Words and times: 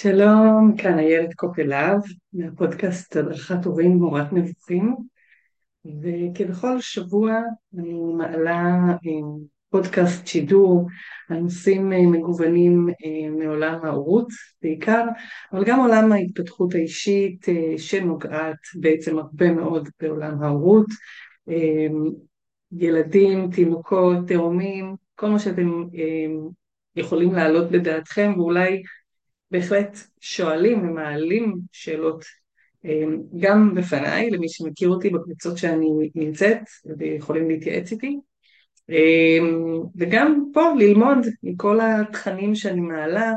שלום, 0.00 0.74
כאן 0.78 0.98
איילת 0.98 1.34
קופלב, 1.34 1.98
מהפודקאסט 2.32 3.16
הדרכת 3.16 3.64
הורים 3.64 3.90
מורת 3.90 4.32
נבוכים, 4.32 4.96
וכבכל 6.02 6.80
שבוע 6.80 7.32
אני 7.78 7.92
מעלה 7.92 8.74
אה, 8.88 9.20
פודקאסט 9.70 10.26
שידור 10.26 10.86
על 11.28 11.38
נושאים 11.38 11.92
אה, 11.92 12.06
מגוונים 12.06 12.88
אה, 12.88 13.30
מעולם 13.30 13.78
ההורות 13.84 14.28
בעיקר, 14.62 15.04
אבל 15.52 15.64
גם 15.64 15.80
עולם 15.80 16.12
ההתפתחות 16.12 16.74
האישית 16.74 17.46
שנוגעת 17.76 18.60
בעצם 18.80 19.18
הרבה 19.18 19.52
מאוד 19.52 19.88
בעולם 20.00 20.42
ההורות, 20.42 20.86
ילדים, 22.72 23.50
תינוקות, 23.50 24.16
תאומים, 24.28 24.94
כל 25.14 25.28
מה 25.28 25.38
שאתם 25.38 25.84
יכולים 26.96 27.32
להעלות 27.32 27.70
בדעתכם 27.70 28.32
ואולי 28.36 28.82
בהחלט 29.50 29.98
שואלים 30.20 30.88
ומעלים 30.88 31.58
שאלות 31.72 32.24
אמ, 32.84 33.22
גם 33.38 33.74
בפניי, 33.74 34.30
למי 34.30 34.48
שמכיר 34.48 34.88
אותי 34.88 35.10
בקבוצות 35.10 35.58
שאני 35.58 36.10
נמצאת 36.14 36.58
ויכולים 36.98 37.48
להתייעץ 37.48 37.92
איתי, 37.92 38.18
אמ, 38.88 39.82
וגם 39.96 40.44
פה 40.52 40.72
ללמוד 40.78 41.18
מכל 41.42 41.78
התכנים 41.80 42.54
שאני 42.54 42.80
מעלה, 42.80 43.32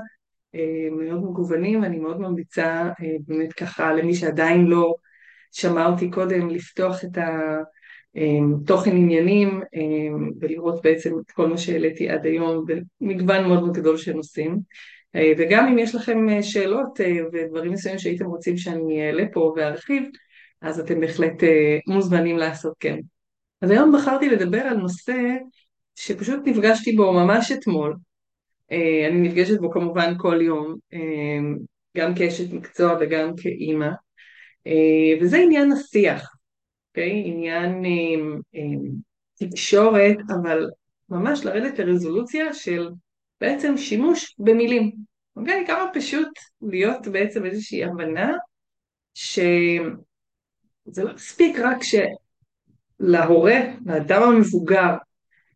אמ, 0.54 0.98
מאוד 1.00 1.32
מגוונים, 1.32 1.84
אני 1.84 2.00
מאוד 2.00 2.20
ממליצה 2.20 2.90
באמת 3.28 3.54
ככה 3.54 3.94
למי 3.94 4.14
שעדיין 4.14 4.66
לא 4.66 4.96
שמע 5.52 5.88
אותי 5.88 6.10
קודם, 6.10 6.50
לפתוח 6.50 7.04
את 7.04 7.18
התוכן 8.16 8.92
עניינים 8.92 9.62
ולראות 10.40 10.82
בעצם 10.84 11.20
את 11.20 11.32
כל 11.32 11.48
מה 11.48 11.58
שהעליתי 11.58 12.10
עד 12.10 12.26
היום 12.26 12.66
במגוון 13.02 13.48
מאוד 13.48 13.60
מאוד 13.60 13.74
גדול 13.78 13.98
של 13.98 14.14
נושאים. 14.14 14.60
אה, 15.16 15.32
וגם 15.38 15.68
אם 15.68 15.78
יש 15.78 15.96
לכם 15.96 16.30
אה, 16.30 16.44
שאלות 16.44 17.02
אה, 17.02 17.18
ודברים 17.34 17.72
מסוימים 17.72 18.00
שהייתם 18.00 18.26
רוצים 18.26 18.58
שאני 18.58 19.08
אעלה 19.08 19.24
פה 19.34 19.54
וארחיב, 19.56 20.04
אז 20.62 20.80
אתם 20.80 21.00
בהחלט 21.00 21.44
מוזמנים 21.88 22.38
לעשות 22.38 22.74
כן. 22.80 23.00
אז 23.62 23.72
היום 23.72 23.92
בחרתי 23.96 24.30
לדבר 24.30 24.60
על 24.60 24.78
נושא 24.78 25.14
שפשוט 25.96 26.40
נפגשתי 26.46 26.92
בו 26.92 27.14
ממש 27.14 27.52
אתמול. 27.52 27.96
אני 29.10 29.22
נפגשת 29.22 29.60
בו 29.60 29.72
כמובן 29.72 30.14
כל 30.18 30.42
יום, 30.42 30.76
גם 31.98 32.16
כאשת 32.16 32.54
מקצוע 32.54 32.98
וגם 33.00 33.32
כאימא, 33.38 33.90
וזה 35.22 35.38
עניין 35.38 35.72
השיח, 35.72 36.22
okay? 36.22 36.38
אוקיי? 36.90 37.24
עניין 37.26 37.84
תקשורת, 39.36 40.18
אבל 40.30 40.70
ממש 41.10 41.46
לרדת 41.46 41.80
לרזולוציה 41.80 42.54
של 42.54 42.90
בעצם 43.42 43.78
שימוש 43.78 44.36
במילים. 44.40 44.92
אוקיי? 45.36 45.68
כמה 45.68 45.92
פשוט 45.94 46.30
להיות 46.62 47.08
בעצם 47.08 47.46
איזושהי 47.46 47.84
הבנה 47.84 48.34
שזה 49.14 51.04
לא 51.04 51.14
מספיק 51.14 51.58
רק 51.60 51.78
שלהורה, 53.02 53.60
לאדם 53.86 54.24
המבוגר, 54.24 54.96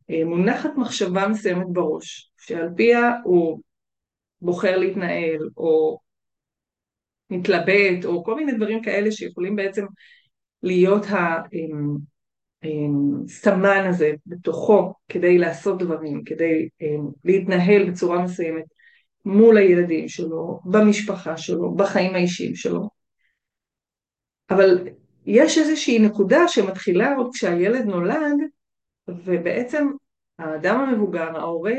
אה, 0.09 0.25
מונחת 0.25 0.69
מחשבה 0.77 1.27
מסוימת 1.27 1.65
בראש, 1.69 2.31
שעל 2.37 2.69
פיה 2.75 3.11
הוא 3.23 3.59
בוחר 4.41 4.77
להתנהל, 4.77 5.49
או 5.57 5.99
מתלבט, 7.29 8.05
או 8.05 8.23
כל 8.23 8.35
מיני 8.35 8.51
דברים 8.51 8.81
כאלה 8.81 9.11
שיכולים 9.11 9.55
בעצם 9.55 9.85
להיות 10.63 11.05
הסמן 12.63 13.85
הזה 13.89 14.11
בתוכו 14.25 14.93
כדי 15.09 15.37
לעשות 15.37 15.79
דברים, 15.79 16.23
כדי 16.23 16.69
להתנהל 17.25 17.91
בצורה 17.91 18.23
מסוימת 18.23 18.63
מול 19.25 19.57
הילדים 19.57 20.07
שלו, 20.07 20.59
במשפחה 20.65 21.37
שלו, 21.37 21.75
בחיים 21.75 22.15
האישיים 22.15 22.55
שלו. 22.55 22.89
אבל 24.49 24.87
יש 25.25 25.57
איזושהי 25.57 25.99
נקודה 25.99 26.47
שמתחילה 26.47 27.15
עוד 27.15 27.29
כשהילד 27.33 27.85
נולד, 27.85 28.37
ובעצם 29.07 29.87
האדם 30.39 30.79
המבוגר, 30.79 31.37
ההורה, 31.37 31.75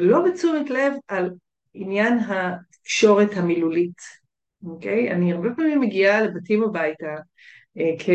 לא 0.00 0.24
בתשומת 0.24 0.70
לב 0.70 0.92
על 1.08 1.30
עניין 1.74 2.18
התקשורת 2.18 3.30
המילולית, 3.36 4.00
אוקיי? 4.64 5.10
אני 5.10 5.32
הרבה 5.32 5.48
פעמים 5.56 5.80
מגיעה 5.80 6.22
לבתים 6.22 6.62
הביתה 6.62 7.14
כ... 7.98 8.10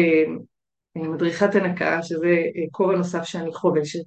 מדריכת 0.96 1.56
הנקה, 1.56 2.04
שזה 2.04 2.44
כובע 2.72 2.96
נוסף 2.96 3.24
שאני 3.24 3.54
חובשת. 3.54 4.04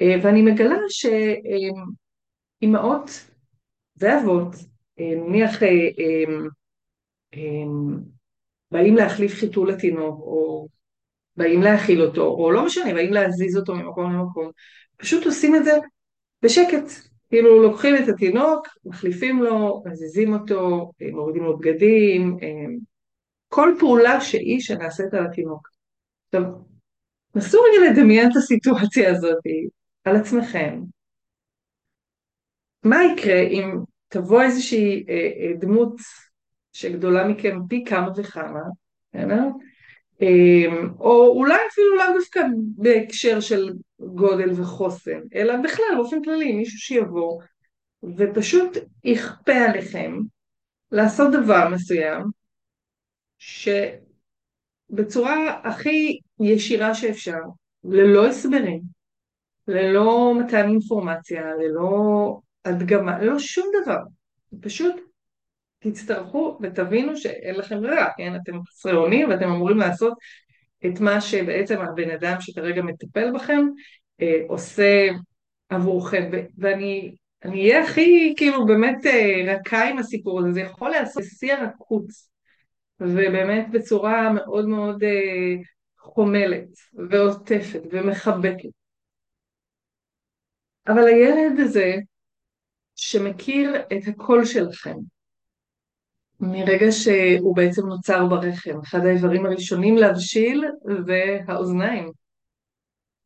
ואני 0.00 0.42
מגלה 0.42 0.76
שאימהות 2.60 3.10
ואבות, 3.96 4.54
נניח 4.98 5.60
באים 8.70 8.96
להחליף 8.96 9.34
חיתול 9.34 9.70
לתינוק, 9.70 10.20
או 10.20 10.66
באים 11.36 11.62
להאכיל 11.62 12.02
אותו, 12.02 12.24
או 12.24 12.50
לא 12.50 12.64
משנה, 12.64 12.94
באים 12.94 13.12
להזיז 13.12 13.56
אותו 13.56 13.74
ממקום 13.74 14.12
למקום, 14.12 14.50
פשוט 14.96 15.26
עושים 15.26 15.56
את 15.56 15.64
זה 15.64 15.72
בשקט. 16.42 17.12
כאילו 17.28 17.62
לוקחים 17.62 17.94
את 17.96 18.08
התינוק, 18.08 18.68
מחליפים 18.84 19.42
לו, 19.42 19.82
מזיזים 19.86 20.32
אותו, 20.32 20.92
מורידים 21.12 21.42
לו 21.42 21.58
בגדים, 21.58 22.36
כל 23.48 23.74
פעולה 23.80 24.20
שהיא 24.20 24.60
שנעשית 24.60 25.14
על 25.14 25.26
התינוק. 25.26 25.71
עכשיו, 26.34 26.52
נסו 27.34 27.58
רגע 27.58 27.90
לדמיין 27.90 28.30
את 28.30 28.36
הסיטואציה 28.36 29.10
הזאת 29.10 29.38
על 30.04 30.16
עצמכם. 30.16 30.80
מה 32.84 32.96
יקרה 33.04 33.40
אם 33.40 33.78
תבוא 34.08 34.42
איזושהי 34.42 35.04
אה, 35.08 35.14
אה, 35.14 35.56
דמות 35.58 35.96
שגדולה 36.72 37.28
מכם 37.28 37.58
פי 37.68 37.84
כמה 37.86 38.08
וכמה, 38.16 38.60
בסדר? 39.14 39.44
אה, 40.22 40.82
או 40.98 41.26
אולי 41.26 41.58
אפילו 41.72 41.96
לאו 41.96 42.18
דווקא 42.18 42.40
בהקשר 42.76 43.40
של 43.40 43.72
גודל 44.00 44.60
וחוסן, 44.60 45.20
אלא 45.34 45.56
בכלל 45.64 45.86
באופן 45.96 46.22
כללי 46.22 46.52
מישהו 46.52 46.78
שיבוא 46.78 47.42
ופשוט 48.16 48.76
יכפה 49.04 49.52
עליכם 49.52 50.18
לעשות 50.92 51.32
דבר 51.32 51.68
מסוים 51.68 52.22
ש... 53.38 53.68
בצורה 54.92 55.60
הכי 55.64 56.20
ישירה 56.44 56.94
שאפשר, 56.94 57.38
ללא 57.84 58.26
הסברים, 58.26 58.80
ללא 59.68 60.34
מתן 60.40 60.68
אינפורמציה, 60.68 61.42
ללא 61.54 62.38
הדגמה, 62.64 63.18
ללא 63.18 63.38
שום 63.38 63.66
דבר. 63.82 63.98
פשוט 64.60 64.94
תצטרכו 65.78 66.58
ותבינו 66.62 67.16
שאין 67.16 67.54
לכם 67.54 67.80
ברירה, 67.80 68.08
כן? 68.16 68.32
אתם 68.36 68.52
חסרי 68.62 68.92
אונים 68.92 69.28
ואתם 69.28 69.48
אמורים 69.48 69.76
לעשות 69.78 70.12
את 70.86 71.00
מה 71.00 71.20
שבעצם 71.20 71.80
הבן 71.80 72.10
אדם 72.10 72.36
שכרגע 72.40 72.82
מטפל 72.82 73.32
בכם 73.34 73.60
אה, 74.22 74.40
עושה 74.48 75.08
עבורכם. 75.68 76.30
ואני 76.58 77.16
אהיה 77.44 77.84
הכי 77.84 78.34
כאילו 78.36 78.66
באמת 78.66 79.06
אה, 79.06 79.54
רכה 79.54 79.88
עם 79.88 79.98
הסיפור 79.98 80.40
הזה, 80.40 80.52
זה 80.52 80.60
יכול 80.60 80.90
לעשות 80.90 81.22
בשיא 81.22 81.54
הרקוץ. 81.54 82.28
ובאמת 83.00 83.66
בצורה 83.72 84.32
מאוד 84.32 84.68
מאוד 84.68 85.02
אה, 85.02 85.54
חומלת 86.02 86.68
ועוטפת 87.10 87.82
ומחבקת. 87.90 88.68
אבל 90.88 91.06
הילד 91.06 91.60
הזה 91.60 91.94
שמכיר 92.94 93.76
את 93.76 94.08
הקול 94.08 94.44
שלכם 94.44 94.96
מרגע 96.40 96.86
שהוא 96.90 97.56
בעצם 97.56 97.86
נוצר 97.86 98.26
ברחם, 98.26 98.80
אחד 98.80 98.98
האיברים 99.06 99.46
הראשונים 99.46 99.96
להבשיל 99.96 100.64
זה 101.06 101.38
האוזניים. 101.48 102.12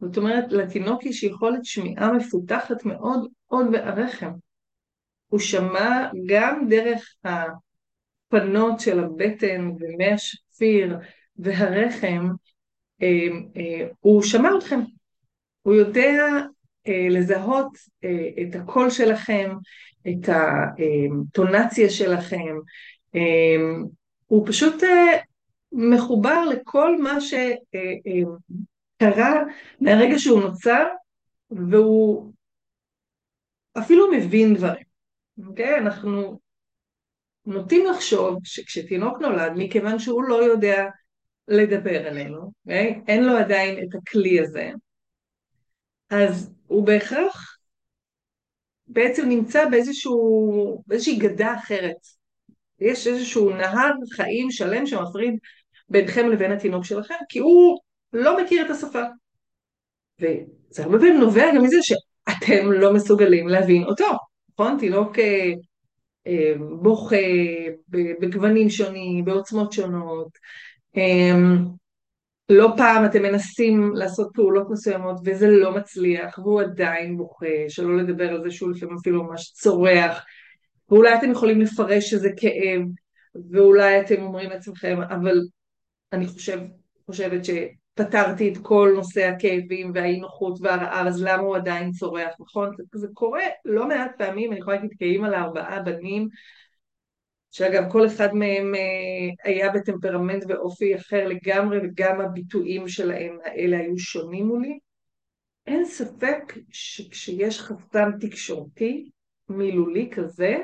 זאת 0.00 0.16
אומרת, 0.16 0.52
לתינוק 0.52 1.04
יש 1.06 1.22
יכולת 1.22 1.64
שמיעה 1.64 2.12
מפותחת 2.12 2.84
מאוד 2.84 3.28
עוד 3.46 3.66
ברחם. 3.72 4.32
הוא 5.28 5.40
שמע 5.40 6.08
גם 6.28 6.68
דרך 6.68 7.14
הפנות 7.24 8.80
של 8.80 9.04
הבטן 9.04 9.70
ומי 9.80 10.12
השפיר 10.12 10.98
והרחם, 11.36 12.28
הוא 14.00 14.22
שמע 14.22 14.48
אתכם, 14.58 14.80
הוא 15.62 15.74
יודע 15.74 16.12
אה, 16.88 17.06
לזהות 17.10 17.72
את 18.42 18.54
הקול 18.54 18.90
שלכם, 18.90 19.50
את 20.08 20.28
הטונציה 20.28 21.90
שלכם, 21.90 22.54
הוא 24.26 24.46
פשוט 24.46 24.82
מחובר 25.72 26.44
לכל 26.44 27.02
מה 27.02 27.18
שקרה 27.20 27.44
מהרגע 29.80 30.18
שהוא 30.18 30.40
נוצר, 30.40 30.86
והוא 31.50 32.32
אפילו 33.78 34.12
מבין 34.12 34.54
דברים, 34.54 34.84
אוקיי? 35.46 35.78
אנחנו 35.78 36.38
נוטים 37.46 37.86
לחשוב 37.86 38.38
שכשתינוק 38.44 39.20
נולד, 39.20 39.52
מכיוון 39.56 39.98
שהוא 39.98 40.24
לא 40.24 40.44
יודע 40.44 40.86
לדבר 41.48 42.08
אלינו, 42.08 42.38
okay? 42.38 42.50
אוקיי? 42.64 43.00
אין 43.08 43.24
לו 43.24 43.36
עדיין 43.36 43.78
את 43.78 43.94
הכלי 43.94 44.40
הזה, 44.40 44.70
אז 46.10 46.50
הוא 46.66 46.86
בהכרח 46.86 47.56
בעצם 48.88 49.28
נמצא 49.28 49.68
באיזשהו, 49.68 50.82
באיזושהי 50.86 51.16
גדה 51.16 51.54
אחרת. 51.54 51.96
יש 52.80 53.06
איזשהו 53.06 53.50
נהר 53.50 53.92
חיים 54.12 54.50
שלם 54.50 54.86
שמפריד 54.86 55.38
ביניכם 55.88 56.28
לבין 56.28 56.52
התינוק 56.52 56.84
שלכם, 56.84 57.14
כי 57.28 57.38
הוא 57.38 57.78
לא 58.12 58.42
מכיר 58.42 58.66
את 58.66 58.70
השפה. 58.70 59.02
וזה 60.20 60.82
הרבה 60.82 60.98
פעמים 60.98 61.20
נובע 61.20 61.54
גם 61.54 61.62
מזה 61.62 61.76
שאתם 61.82 62.72
לא 62.72 62.94
מסוגלים 62.94 63.48
להבין 63.48 63.84
אותו, 63.84 64.06
נכון? 64.52 64.76
תינוק 64.78 65.18
אה, 65.18 65.52
אה, 66.26 66.52
בוכה 66.82 67.16
בגוונים 67.88 68.70
שונים, 68.70 69.24
בעוצמות 69.24 69.72
שונות. 69.72 70.28
אה, 70.98 71.34
לא 72.48 72.72
פעם 72.76 73.04
אתם 73.04 73.22
מנסים 73.22 73.92
לעשות 73.94 74.30
פעולות 74.34 74.70
מסוימות 74.70 75.16
וזה 75.24 75.48
לא 75.48 75.76
מצליח 75.76 76.38
והוא 76.38 76.60
עדיין 76.60 77.16
בוכה, 77.16 77.46
שלא 77.68 77.96
לדבר 77.96 78.28
על 78.28 78.42
זה 78.42 78.50
שהוא 78.50 78.70
לפעמים 78.70 78.96
אפילו 78.96 79.24
ממש 79.24 79.52
צורח 79.52 80.24
ואולי 80.90 81.14
אתם 81.14 81.30
יכולים 81.30 81.60
לפרש 81.60 82.10
שזה 82.10 82.28
כאב 82.36 82.82
ואולי 83.50 84.00
אתם 84.00 84.22
אומרים 84.22 84.50
לעצמכם 84.50 84.98
אבל 85.10 85.40
אני 86.12 86.26
חושב, 86.26 86.60
חושבת 87.06 87.40
שפתרתי 87.44 88.52
את 88.52 88.58
כל 88.62 88.92
נושא 88.94 89.24
הכאבים 89.24 89.90
והאי 89.94 90.20
נוחות 90.20 90.58
והרעב 90.60 91.06
אז 91.06 91.22
למה 91.22 91.42
הוא 91.42 91.56
עדיין 91.56 91.90
צורח, 91.90 92.30
נכון? 92.40 92.70
זה 92.94 93.08
קורה 93.14 93.44
לא 93.64 93.88
מעט 93.88 94.10
פעמים, 94.18 94.52
אני 94.52 94.60
יכולה 94.60 94.76
להגיד 94.76 94.90
כאימא 94.98 95.26
לארבעה 95.26 95.82
בנים 95.82 96.28
שאגב 97.56 97.92
כל 97.92 98.06
אחד 98.06 98.28
מהם 98.34 98.74
אה, 98.74 99.50
היה 99.50 99.72
בטמפרמנט 99.72 100.44
ואופי 100.48 100.96
אחר 100.96 101.28
לגמרי 101.28 101.78
וגם 101.78 102.20
הביטויים 102.20 102.88
שלהם 102.88 103.38
האלה 103.44 103.78
היו 103.78 103.98
שונים 103.98 104.46
מולי. 104.46 104.78
אין 105.66 105.84
ספק 105.84 106.54
שכשיש 106.70 107.60
חסם 107.60 108.10
תקשורתי 108.20 109.10
מילולי 109.48 110.10
כזה, 110.10 110.56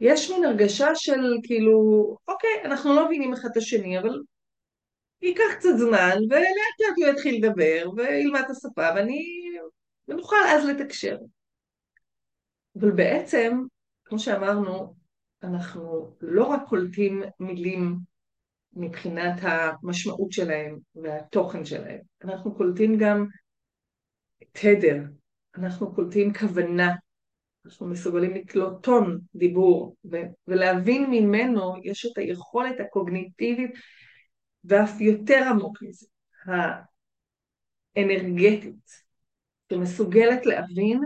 יש 0.00 0.30
מין 0.30 0.44
הרגשה 0.44 0.94
של 0.94 1.20
כאילו, 1.42 2.16
אוקיי, 2.28 2.50
אנחנו 2.64 2.94
לא 2.94 3.06
מבינים 3.06 3.32
אחד 3.32 3.48
את 3.52 3.56
השני, 3.56 3.98
אבל 3.98 4.22
ייקח 5.22 5.54
קצת 5.58 5.76
זמן 5.78 6.16
ולאט 6.30 6.80
לאט 6.80 6.96
הוא 6.96 7.06
יתחיל 7.06 7.46
לדבר 7.46 7.90
וילמד 7.96 8.40
את 8.46 8.50
השפה 8.50 8.88
ואני, 8.96 9.24
ונוכל 10.08 10.36
אז 10.48 10.66
לתקשר. 10.66 11.16
אבל 12.80 12.90
בעצם, 12.90 13.62
כמו 14.04 14.18
שאמרנו, 14.18 14.97
אנחנו 15.42 16.14
לא 16.20 16.44
רק 16.44 16.62
קולטים 16.68 17.22
מילים 17.40 17.98
מבחינת 18.72 19.40
המשמעות 19.42 20.32
שלהם 20.32 20.78
והתוכן 20.94 21.64
שלהם, 21.64 22.00
אנחנו 22.24 22.54
קולטים 22.54 22.98
גם 22.98 23.26
תדר, 24.52 25.02
אנחנו 25.56 25.94
קולטים 25.94 26.34
כוונה, 26.34 26.94
אנחנו 27.66 27.86
מסוגלים 27.86 28.34
לקלוט 28.34 28.82
טון 28.82 29.20
דיבור 29.34 29.96
ולהבין 30.46 31.10
ממנו 31.10 31.74
יש 31.82 32.06
את 32.06 32.18
היכולת 32.18 32.80
הקוגניטיבית 32.80 33.70
ואף 34.64 35.00
יותר 35.00 35.44
עמוק 35.50 35.78
מזה, 35.82 36.06
האנרגטית, 37.96 39.08
שמסוגלת 39.72 40.46
להבין 40.46 41.00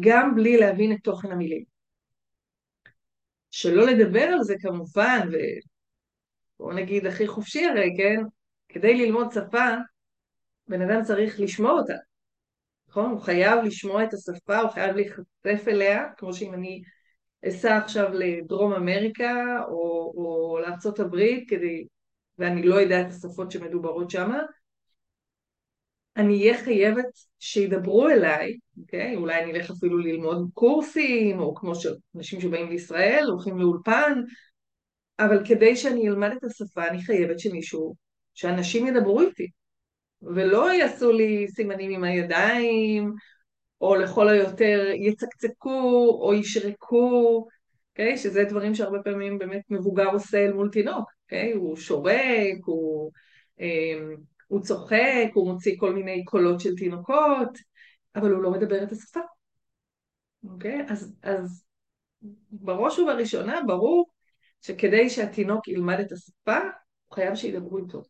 גם 0.00 0.34
בלי 0.34 0.56
להבין 0.56 0.92
את 0.92 0.98
תוכן 1.02 1.32
המילים. 1.32 1.69
שלא 3.50 3.86
לדבר 3.86 4.22
על 4.22 4.42
זה 4.42 4.54
כמובן, 4.60 5.28
ובואו 6.58 6.72
נגיד 6.72 7.06
הכי 7.06 7.26
חופשי 7.26 7.64
הרי, 7.64 7.94
כן? 7.96 8.22
כדי 8.68 8.94
ללמוד 8.94 9.32
שפה, 9.32 9.68
בן 10.68 10.82
אדם 10.82 11.02
צריך 11.02 11.40
לשמוע 11.40 11.72
אותה, 11.72 11.94
נכון? 12.88 13.10
הוא 13.10 13.20
חייב 13.20 13.64
לשמוע 13.64 14.04
את 14.04 14.14
השפה, 14.14 14.58
הוא 14.58 14.70
חייב 14.70 14.96
להיחשף 14.96 15.68
אליה, 15.68 16.04
כמו 16.16 16.34
שאם 16.34 16.54
אני 16.54 16.82
אסע 17.48 17.76
עכשיו 17.76 18.08
לדרום 18.12 18.72
אמריקה 18.72 19.62
או, 19.68 20.12
או 20.16 20.58
לארצות 20.62 21.00
הברית, 21.00 21.50
כדי, 21.50 21.86
ואני 22.38 22.62
לא 22.62 22.74
יודע 22.74 23.00
את 23.00 23.06
השפות 23.06 23.50
שמדוברות 23.50 24.10
שמה, 24.10 24.40
אני 26.16 26.40
אהיה 26.40 26.64
חייבת 26.64 27.29
שידברו 27.40 28.08
אליי, 28.08 28.56
אוקיי? 28.80 29.16
אולי 29.16 29.42
אני 29.42 29.52
אלך 29.52 29.70
אפילו 29.70 29.98
ללמוד 29.98 30.48
קורסים, 30.54 31.40
או 31.40 31.54
כמו 31.54 31.72
שאנשים 31.74 32.40
שבאים 32.40 32.70
לישראל 32.70 33.24
הולכים 33.28 33.58
לאולפן, 33.58 34.20
אבל 35.18 35.46
כדי 35.46 35.76
שאני 35.76 36.08
אלמד 36.08 36.30
את 36.38 36.44
השפה 36.44 36.88
אני 36.88 37.02
חייבת 37.02 37.38
שמישהו, 37.38 37.94
שאנשים 38.34 38.86
ידברו 38.86 39.20
איתי, 39.20 39.46
ולא 40.22 40.72
יעשו 40.72 41.12
לי 41.12 41.48
סימנים 41.48 41.90
עם 41.90 42.04
הידיים, 42.04 43.12
או 43.80 43.96
לכל 43.96 44.28
היותר 44.28 44.90
יצקצקו 44.94 46.18
או 46.22 46.34
ישרקו, 46.34 47.46
אוקיי? 47.90 48.16
שזה 48.16 48.44
דברים 48.44 48.74
שהרבה 48.74 48.98
פעמים 49.04 49.38
באמת 49.38 49.62
מבוגר 49.70 50.06
עושה 50.06 50.38
אל 50.38 50.52
מול 50.52 50.70
תינוק, 50.70 51.10
אוקיי? 51.24 51.52
הוא 51.52 51.76
שורק, 51.76 52.58
הוא... 52.64 53.10
הוא 54.50 54.60
צוחק, 54.60 55.30
הוא 55.34 55.52
מוציא 55.52 55.76
כל 55.78 55.94
מיני 55.94 56.24
קולות 56.24 56.60
של 56.60 56.76
תינוקות, 56.76 57.58
אבל 58.16 58.30
הוא 58.30 58.42
לא 58.42 58.50
מדבר 58.50 58.82
את 58.82 58.92
השפה. 58.92 59.20
אוקיי? 60.44 60.86
אז, 60.88 61.14
אז 61.22 61.64
בראש 62.50 62.98
ובראשונה 62.98 63.60
ברור 63.66 64.10
שכדי 64.62 65.10
שהתינוק 65.10 65.68
ילמד 65.68 66.00
את 66.00 66.12
השפה, 66.12 66.58
הוא 67.06 67.14
חייב 67.14 67.34
שידברו 67.34 67.78
איתו. 67.78 68.02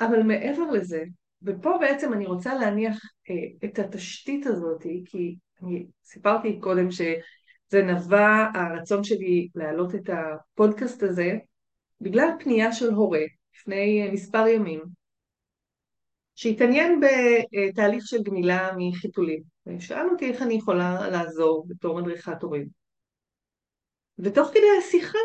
אבל 0.00 0.22
מעבר 0.22 0.70
לזה, 0.70 1.04
ופה 1.42 1.78
בעצם 1.80 2.12
אני 2.12 2.26
רוצה 2.26 2.54
להניח 2.54 2.98
אה, 3.30 3.68
את 3.68 3.78
התשתית 3.78 4.46
הזאת, 4.46 4.82
כי 4.82 5.36
אני 5.62 5.86
סיפרתי 6.04 6.60
קודם 6.60 6.90
שזה 6.90 7.82
נבע 7.82 8.46
הרצון 8.54 9.04
שלי 9.04 9.48
להעלות 9.54 9.94
את 9.94 10.10
הפודקאסט 10.10 11.02
הזה 11.02 11.32
בגלל 12.00 12.28
פנייה 12.40 12.72
של 12.72 12.90
הורה 12.90 13.24
לפני 13.54 14.10
מספר 14.12 14.46
ימים, 14.46 15.05
שהתעניין 16.36 17.00
בתהליך 17.00 18.06
של 18.06 18.22
גמילה 18.22 18.70
מחיתולים. 18.76 19.42
ושאל 19.66 20.08
אותי 20.12 20.30
איך 20.30 20.42
אני 20.42 20.54
יכולה 20.54 21.10
לעזור 21.10 21.66
בתור 21.68 22.00
מדריכת 22.00 22.42
הורים. 22.42 22.68
ותוך 24.18 24.48
כדי 24.48 24.66
השיחה 24.78 25.18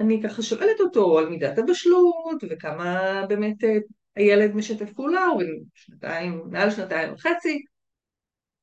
אני 0.00 0.22
ככה 0.22 0.42
שואלת 0.42 0.80
אותו 0.80 1.18
על 1.18 1.28
מידת 1.28 1.58
הבשלות 1.58 2.44
וכמה 2.50 3.22
באמת 3.28 3.64
אה, 3.64 3.78
הילד 4.16 4.54
משתף 4.54 4.92
פעולה, 4.92 5.26
הוא 5.26 5.40
בן 5.40 5.46
שנתיים, 5.74 6.42
מעל 6.50 6.70
שנתיים 6.70 7.12
וחצי, 7.12 7.64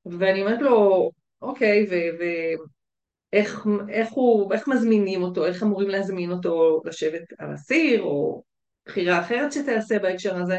ואני 0.06 0.42
אומרת 0.42 0.62
לו, 0.62 1.10
אוקיי, 1.42 1.86
ואיך 1.90 3.68
איך 3.92 4.14
איך 4.52 4.68
מזמינים 4.68 5.22
אותו, 5.22 5.46
איך 5.46 5.64
אמורים 5.64 5.90
להזמין 5.90 6.32
אותו 6.32 6.82
לשבת 6.86 7.34
על 7.38 7.54
הסיר, 7.54 8.02
או 8.02 8.44
בחירה 8.86 9.22
אחרת 9.22 9.52
שתעשה 9.52 10.00
בהקשר 10.00 10.38
הזה. 10.38 10.58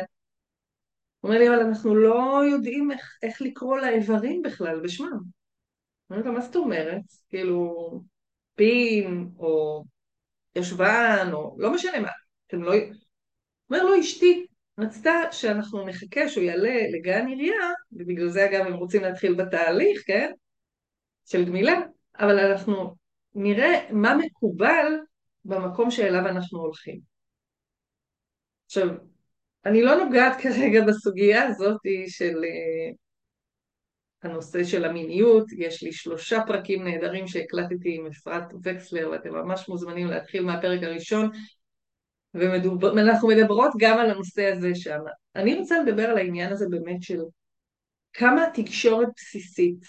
אומר 1.26 1.38
לי, 1.38 1.49
אבל 1.49 1.61
אנחנו 1.61 1.95
לא 1.95 2.40
יודעים 2.50 2.90
איך, 2.90 3.18
איך 3.23 3.42
לקרוא 3.42 3.78
לאיברים 3.78 4.42
בכלל 4.42 4.80
בשמם. 4.80 5.18
אומרת 6.11 6.26
לו, 6.26 6.33
מה 6.33 6.40
זאת 6.40 6.56
אומרת? 6.56 7.02
כאילו, 7.28 7.75
פין, 8.54 9.30
או 9.38 9.85
ישבן, 10.56 11.30
או 11.33 11.56
לא 11.59 11.75
משנה 11.75 12.00
מה. 12.00 12.09
אתם 12.47 12.62
לא... 12.62 12.73
אומר 13.71 13.85
לו, 13.85 14.00
אשתי 14.00 14.47
רצתה 14.78 15.12
שאנחנו 15.30 15.87
נחכה 15.87 16.28
שהוא 16.28 16.45
יעלה 16.45 16.76
לגן 16.92 17.26
עירייה, 17.26 17.71
ובגלל 17.92 18.28
זה 18.28 18.45
אגב 18.45 18.66
הם 18.66 18.75
רוצים 18.75 19.02
להתחיל 19.02 19.35
בתהליך, 19.35 20.02
כן? 20.06 20.33
של 21.25 21.45
גמילה, 21.45 21.80
אבל 22.18 22.38
אנחנו 22.38 22.95
נראה 23.35 23.88
מה 23.90 24.16
מקובל 24.16 24.92
במקום 25.45 25.90
שאליו 25.90 26.26
אנחנו 26.28 26.59
הולכים. 26.59 27.00
עכשיו, 28.66 28.88
אני 29.67 29.83
לא 29.83 30.05
נוגעת 30.05 30.37
כרגע 30.43 30.85
בסוגיה 30.87 31.45
הזאת 31.45 31.81
של 32.09 32.45
אה, 32.45 32.93
הנושא 34.23 34.65
של 34.65 34.85
המיניות, 34.85 35.53
יש 35.53 35.83
לי 35.83 35.93
שלושה 35.93 36.43
פרקים 36.47 36.85
נהדרים 36.85 37.27
שהקלטתי 37.27 37.97
עם 37.97 38.07
אפרת 38.07 38.45
וקסלר 38.65 39.11
ואתם 39.11 39.35
ממש 39.35 39.69
מוזמנים 39.69 40.07
להתחיל 40.07 40.45
מהפרק 40.45 40.83
הראשון 40.83 41.31
ואנחנו 42.35 43.29
מדברות 43.29 43.73
גם 43.79 43.99
על 43.99 44.11
הנושא 44.11 44.53
הזה 44.53 44.75
שם. 44.75 45.01
אני 45.37 45.55
רוצה 45.55 45.83
לדבר 45.83 46.11
על 46.11 46.19
העניין 46.19 46.53
הזה 46.53 46.67
באמת 46.71 47.03
של 47.03 47.21
כמה 48.13 48.45
תקשורת 48.55 49.09
בסיסית, 49.17 49.85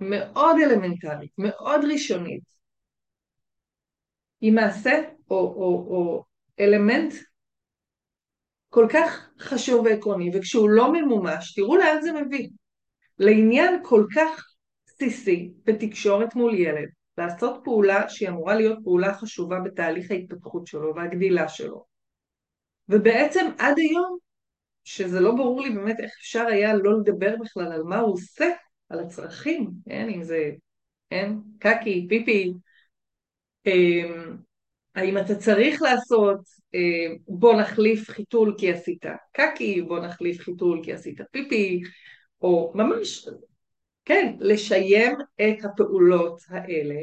מאוד 0.00 0.56
אלמנטרית, 0.64 1.30
מאוד 1.38 1.80
ראשונית, 1.92 2.42
היא 4.40 4.52
מעשה 4.52 5.02
או, 5.30 5.36
או, 5.36 5.86
או 5.90 6.24
אלמנט 6.60 7.14
כל 8.68 8.86
כך 8.92 9.28
חשוב 9.40 9.86
ועקרוני, 9.86 10.30
וכשהוא 10.34 10.70
לא 10.70 10.92
ממומש, 10.92 11.54
תראו 11.54 11.76
לאן 11.76 12.02
זה 12.02 12.12
מביא. 12.12 12.48
לעניין 13.18 13.80
כל 13.82 14.04
כך 14.14 14.46
בסיסי 14.86 15.52
בתקשורת 15.64 16.34
מול 16.34 16.54
ילד, 16.54 16.88
לעשות 17.18 17.60
פעולה 17.64 18.08
שהיא 18.08 18.28
אמורה 18.28 18.54
להיות 18.54 18.78
פעולה 18.84 19.14
חשובה 19.14 19.60
בתהליך 19.60 20.10
ההתפתחות 20.10 20.66
שלו 20.66 20.94
והגדילה 20.94 21.48
שלו. 21.48 21.84
ובעצם 22.88 23.46
עד 23.58 23.78
היום, 23.78 24.18
שזה 24.84 25.20
לא 25.20 25.34
ברור 25.34 25.60
לי 25.60 25.70
באמת 25.70 26.00
איך 26.00 26.12
אפשר 26.20 26.46
היה 26.46 26.74
לא 26.74 26.98
לדבר 27.00 27.34
בכלל 27.40 27.72
על 27.72 27.82
מה 27.82 27.98
הוא 27.98 28.14
עושה, 28.14 28.48
על 28.88 29.00
הצרכים, 29.00 29.70
כן? 29.88 30.08
אם 30.14 30.22
זה, 30.22 30.50
כן? 31.10 31.32
קקי, 31.58 32.06
פיפי, 32.08 32.52
אמ, 33.66 34.36
האם 34.98 35.18
אתה 35.18 35.34
צריך 35.34 35.82
לעשות, 35.82 36.40
אמ, 36.74 37.16
בוא 37.28 37.60
נחליף 37.60 38.10
חיתול 38.10 38.54
כי 38.58 38.72
עשית 38.72 39.04
קקי, 39.32 39.82
בוא 39.82 40.00
נחליף 40.00 40.40
חיתול 40.40 40.80
כי 40.84 40.92
עשית 40.92 41.20
פיפי, 41.30 41.80
או 42.42 42.72
ממש, 42.74 43.28
כן, 44.04 44.36
לשיים 44.40 45.16
את 45.40 45.64
הפעולות 45.64 46.40
האלה, 46.48 46.94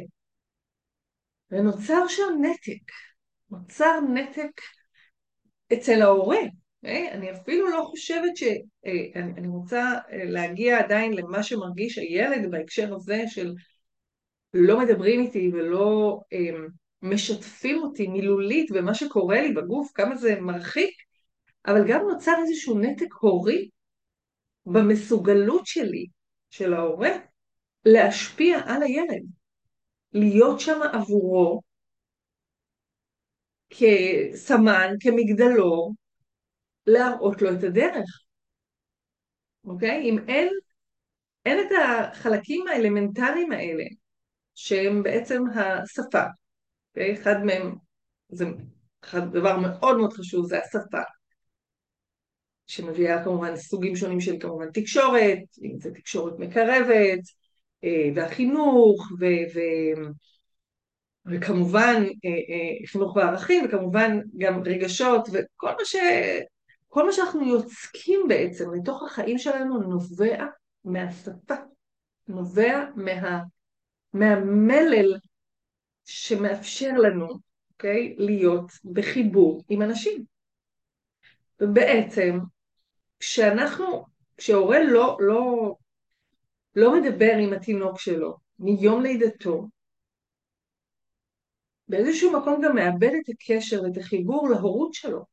ונוצר 1.52 2.08
שם 2.08 2.34
נתק, 2.42 2.92
נוצר 3.50 4.00
נתק 4.14 4.62
אצל 5.74 6.02
ההורה. 6.02 6.42
Okay? 6.86 7.12
אני 7.12 7.32
אפילו 7.32 7.70
לא 7.70 7.82
חושבת 7.90 8.38
ש... 8.38 8.44
אה, 8.86 9.22
אני, 9.22 9.32
אני 9.38 9.48
רוצה 9.48 9.94
אה, 10.12 10.24
להגיע 10.24 10.80
עדיין 10.80 11.14
למה 11.14 11.44
שמרגיש 11.44 11.98
הילד 11.98 12.52
בהקשר 12.52 12.96
הזה 12.96 13.24
של 13.28 13.54
לא 14.54 14.80
מדברים 14.80 15.22
איתי 15.22 15.52
ולא 15.54 16.20
um, 16.34 16.72
משתפים 17.02 17.84
אותי 17.84 18.08
מילולית 18.08 18.72
במה 18.72 18.94
שקורה 18.94 19.42
לי 19.42 19.54
בגוף, 19.54 19.92
כמה 19.94 20.16
זה 20.16 20.36
מרחיק, 20.42 20.94
אבל 21.68 21.88
גם 21.88 22.02
נוצר 22.10 22.34
איזשהו 22.42 22.80
נתק 22.80 23.14
הורי 23.20 23.70
במסוגלות 24.66 25.66
שלי, 25.66 26.06
של 26.50 26.74
ההורה, 26.74 27.10
להשפיע 27.86 28.58
על 28.66 28.84
הילד, 28.84 29.24
להיות 30.14 30.60
שם 30.60 30.80
עבורו 30.94 31.62
כסמן, 33.70 34.94
כמגדלור, 35.00 35.94
להראות 36.88 37.42
לו 37.42 37.50
את 37.54 37.64
הדרך, 37.64 38.26
אוקיי? 39.66 40.02
אם 40.10 40.18
אין, 40.28 40.50
אין 41.46 41.60
את 41.60 41.72
החלקים 41.84 42.68
האלמנטריים 42.68 43.52
האלה, 43.52 43.84
שהם 44.56 45.04
בעצם 45.04 45.44
השפה? 45.56 46.24
אחד 46.98 47.44
מהם, 47.46 47.76
זה 48.30 48.46
אחד, 49.04 49.32
דבר 49.32 49.58
מאוד 49.58 49.98
מאוד 49.98 50.14
חשוב, 50.14 50.48
זה 50.48 50.60
השפה, 50.60 51.02
שמביאה 52.68 53.24
כמובן 53.24 53.56
סוגים 53.56 53.96
שונים 53.96 54.22
של 54.22 54.36
כמובן 54.40 54.72
תקשורת, 54.72 55.40
אם 55.64 55.80
זה 55.80 55.92
תקשורת 55.92 56.40
מקרבת, 56.40 57.20
אה, 57.84 58.10
והחינוך, 58.16 59.12
ו... 59.20 59.26
ו 59.26 59.60
וכמובן 61.26 62.04
אה, 62.26 62.30
אה, 62.30 62.88
חינוך 62.88 63.16
וערכים, 63.16 63.66
וכמובן 63.66 64.20
גם 64.38 64.64
רגשות, 64.64 65.28
וכל 65.34 65.72
מה, 65.80 65.86
ש... 65.86 65.96
מה 66.96 67.12
שאנחנו 67.12 67.48
יוצקים 67.48 68.22
בעצם 68.28 68.74
לתוך 68.74 69.04
החיים 69.04 69.38
שלנו 69.38 69.80
נובע 69.80 70.46
מהשפה, 70.86 71.56
נובע 72.28 72.86
מה... 72.96 73.40
מהמלל 74.14 75.18
שמאפשר 76.06 76.92
לנו, 77.04 77.28
אוקיי, 77.72 78.16
להיות 78.18 78.72
בחיבור 78.94 79.64
עם 79.70 79.82
אנשים. 79.82 80.26
ובעצם, 81.60 82.40
כשאנחנו, 83.20 84.06
כשהורה 84.38 84.84
לא, 84.84 85.18
לא, 85.20 85.76
לא 86.76 87.02
מדבר 87.02 87.32
עם 87.42 87.54
התינוק 87.54 88.00
שלו 88.00 88.38
מיום 88.60 89.02
לידתו, 89.02 89.68
באיזשהו 91.88 92.40
מקום 92.40 92.62
גם 92.64 92.76
מאבד 92.76 93.12
את 93.24 93.30
הקשר 93.30 93.84
ואת 93.84 93.98
החיבור 93.98 94.50
להורות 94.50 94.94
שלו. 94.94 95.26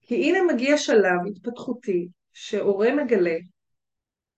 כי 0.00 0.14
הנה 0.14 0.38
מגיע 0.54 0.78
שלב 0.78 1.26
התפתחותי 1.30 2.08
שהורה 2.32 2.94
מגלה 2.94 3.36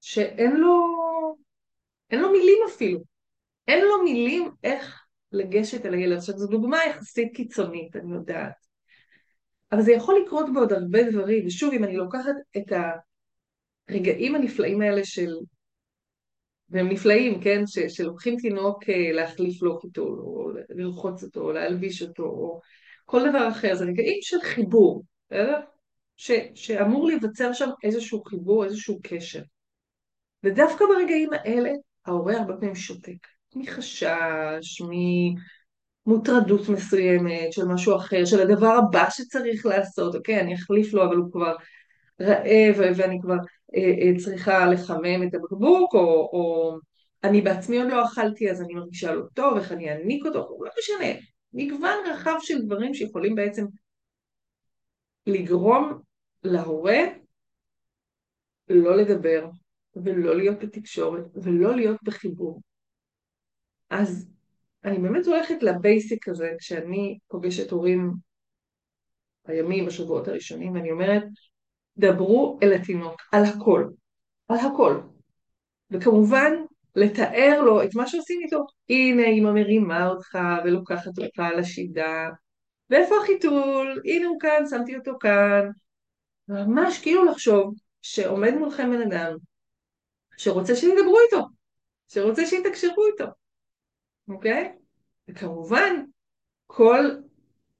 שאין 0.01 0.57
לו, 0.57 0.87
אין 2.11 2.21
לו 2.21 2.33
מילים 2.33 2.59
אפילו. 2.69 3.14
אין 3.69 3.85
לו 3.85 4.03
מילים 4.05 4.51
איך 4.63 5.05
לגשת 5.33 5.87
אל 5.87 5.95
הילד. 5.95 6.17
עכשיו 6.17 6.39
זו 6.39 6.47
דוגמה 6.47 6.79
יחסית 6.91 7.35
קיצונית, 7.35 7.97
אני 7.97 8.15
יודעת. 8.15 8.55
אבל 9.73 9.83
זה 9.83 9.93
יכול 9.93 10.23
לקרות 10.25 10.47
בעוד 10.55 10.73
הרבה 10.73 11.11
דברים, 11.11 11.47
ושוב, 11.47 11.73
אם 11.73 11.85
אני 11.85 11.97
לוקחת 11.97 12.35
את 12.57 12.73
הרגעים 13.89 14.35
הנפלאים 14.35 14.83
האלה 14.83 15.05
של 15.05 15.31
והם 16.69 16.89
נפלאים, 16.89 17.41
כן, 17.41 17.67
ש, 17.67 17.79
שלוקחים 17.79 18.37
תינוק 18.37 18.89
אה, 18.89 19.13
להחליף 19.13 19.63
לו 19.63 19.81
חיתול, 19.81 20.19
או 20.19 20.51
לרחוץ 20.69 21.25
אותו, 21.25 21.41
או 21.41 21.53
להלביש 21.53 22.03
אותו, 22.03 22.23
או 22.23 22.61
כל 23.05 23.29
דבר 23.31 23.49
אחר, 23.49 23.75
זה 23.75 23.85
רגעים 23.85 24.19
של 24.23 24.41
חיבור, 24.41 25.05
בסדר? 25.31 25.61
ש, 26.17 26.31
שאמור 26.55 27.07
להיווצר 27.07 27.53
שם 27.53 27.69
איזשהו 27.85 28.25
חיבור, 28.25 28.65
איזשהו 28.65 29.01
קשר. 29.03 29.43
ודווקא 30.45 30.85
ברגעים 30.85 31.33
האלה, 31.33 31.71
ההורה 32.07 32.37
הרבה 32.37 32.55
פעמים 32.55 32.75
שותק, 32.75 33.27
מחשש, 33.57 34.83
ממוטרדות 36.07 36.69
מסוימת, 36.69 37.53
של 37.53 37.65
משהו 37.65 37.97
אחר, 37.97 38.25
של 38.25 38.41
הדבר 38.41 38.73
הבא 38.73 39.11
שצריך 39.11 39.67
לעשות, 39.67 40.15
אוקיי, 40.15 40.41
אני 40.41 40.55
אחליף 40.55 40.95
לו, 40.95 41.05
אבל 41.05 41.17
הוא 41.17 41.33
כבר 41.33 41.57
רעב 42.21 42.75
ואני 42.79 43.19
כבר 43.23 43.37
אה, 43.77 43.81
אה, 43.81 44.19
צריכה 44.19 44.67
לחמם 44.67 45.29
את 45.29 45.35
הבקבוק, 45.35 45.95
או, 45.95 46.01
או 46.33 46.77
אני 47.25 47.41
בעצמי 47.41 47.79
עוד 47.79 47.89
לא 47.89 48.05
אכלתי 48.05 48.51
אז 48.51 48.63
אני 48.63 48.75
מרגישה 48.75 49.15
לא 49.15 49.23
טוב, 49.35 49.57
איך 49.57 49.73
אני 49.73 49.91
אעניק 49.91 50.27
אותו, 50.27 50.59
לא 50.61 50.71
משנה. 50.79 51.21
מגוון 51.53 51.99
רחב 52.11 52.37
של 52.41 52.63
דברים 52.63 52.95
שיכולים 52.95 53.35
בעצם 53.35 53.65
לגרום 55.27 56.01
להורה 56.45 56.99
לא 58.69 58.97
לדבר 58.97 59.49
ולא 59.97 60.37
להיות 60.37 60.59
בתקשורת 60.59 61.25
ולא 61.35 61.77
להיות 61.77 61.97
בחיבור. 62.03 62.61
אז 64.01 64.29
אני 64.85 64.99
באמת 64.99 65.27
הולכת 65.27 65.63
לבייסיק 65.63 66.29
הזה 66.29 66.51
כשאני 66.59 67.19
פוגשת 67.29 67.71
הורים 67.71 68.13
בימים, 69.47 69.87
בשבועות 69.87 70.29
הראשונים, 70.29 70.73
ואני 70.73 70.91
אומרת, 70.91 71.23
דברו 71.99 72.59
אל 72.63 72.73
התינוק, 72.73 73.21
על 73.33 73.45
הכל, 73.45 73.89
על 74.49 74.59
הכל. 74.59 75.01
וכמובן, 75.91 76.53
לתאר 76.97 77.63
לו 77.65 77.83
את 77.83 77.95
מה 77.95 78.07
שעושים 78.07 78.41
איתו. 78.45 78.67
הנה 78.89 79.27
אמא 79.27 79.53
מרימה 79.53 80.09
אותך 80.09 80.39
ולוקחת 80.65 81.19
אותך 81.19 81.43
לשידה, 81.59 82.29
ואיפה 82.91 83.15
החיתול? 83.23 84.01
הנה 84.05 84.27
הוא 84.27 84.41
כאן, 84.41 84.65
שמתי 84.71 84.97
אותו 84.97 85.13
כאן. 85.21 85.69
ממש 86.49 87.03
כאילו 87.03 87.25
לחשוב 87.25 87.75
שעומד 88.03 88.55
מולכם 88.55 88.91
בן 88.91 89.13
אדם 89.13 89.37
שרוצה 90.37 90.77
שידברו 90.77 91.19
איתו, 91.27 91.47
שרוצה 92.09 92.47
שיתקשרו 92.47 93.07
איתו, 93.13 93.25
אוקיי? 94.29 94.73
וכמובן, 95.29 96.05
כל 96.67 97.11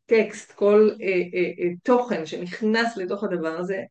טקסט, 0.07 0.53
כל 0.53 0.91
אה, 1.03 1.07
אה, 1.07 1.51
אה, 1.59 1.77
תוכן 1.83 2.27
שנכנס 2.27 2.97
לתוך 2.97 3.25
הדבר 3.25 3.57
הזה, 3.59 3.83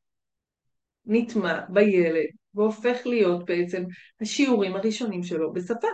נטמע 1.05 1.59
בילד 1.69 2.25
והופך 2.53 3.01
להיות 3.05 3.45
בעצם 3.45 3.83
השיעורים 4.21 4.75
הראשונים 4.75 5.23
שלו 5.23 5.53
בשפה. 5.53 5.87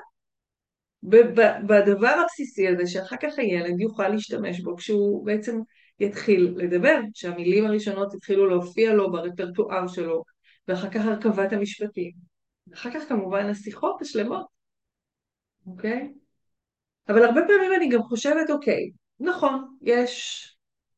בדבר 1.67 2.15
הבסיסי 2.23 2.67
הזה 2.67 2.87
שאחר 2.87 3.15
כך 3.21 3.39
הילד 3.39 3.79
יוכל 3.79 4.07
להשתמש 4.07 4.59
בו 4.59 4.75
כשהוא 4.75 5.25
בעצם 5.25 5.59
יתחיל 5.99 6.53
לדבר, 6.57 6.99
שהמילים 7.13 7.65
הראשונות 7.65 8.13
יתחילו 8.13 8.49
להופיע 8.49 8.93
לו 8.93 9.11
ברפרטואר 9.11 9.87
שלו, 9.87 10.23
ואחר 10.67 10.89
כך 10.89 11.05
הרכבת 11.05 11.53
המשפטים, 11.53 12.11
ואחר 12.67 12.91
כך 12.93 13.09
כמובן 13.09 13.45
השיחות 13.45 14.01
השלמות, 14.01 14.45
אוקיי? 15.67 16.13
אבל 17.09 17.23
הרבה 17.23 17.41
פעמים 17.47 17.71
אני 17.77 17.89
גם 17.89 18.03
חושבת, 18.03 18.49
אוקיי, 18.49 18.91
נכון, 19.19 19.77
יש 19.81 20.45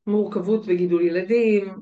מורכבות 0.07 0.65
בגידול 0.65 1.01
ילדים, 1.01 1.75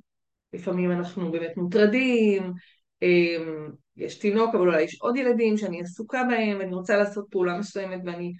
לפעמים 0.53 0.91
אנחנו 0.91 1.31
באמת 1.31 1.57
מוטרדים, 1.57 2.53
אמ, 3.01 3.71
יש 3.95 4.19
תינוק 4.19 4.55
אבל 4.55 4.59
אולי 4.59 4.81
יש 4.81 5.01
עוד 5.01 5.17
ילדים 5.17 5.57
שאני 5.57 5.81
עסוקה 5.81 6.23
בהם 6.29 6.57
ואני 6.59 6.73
רוצה 6.73 6.97
לעשות 6.97 7.27
פעולה 7.31 7.57
מסוימת 7.57 8.01
ואני 8.05 8.33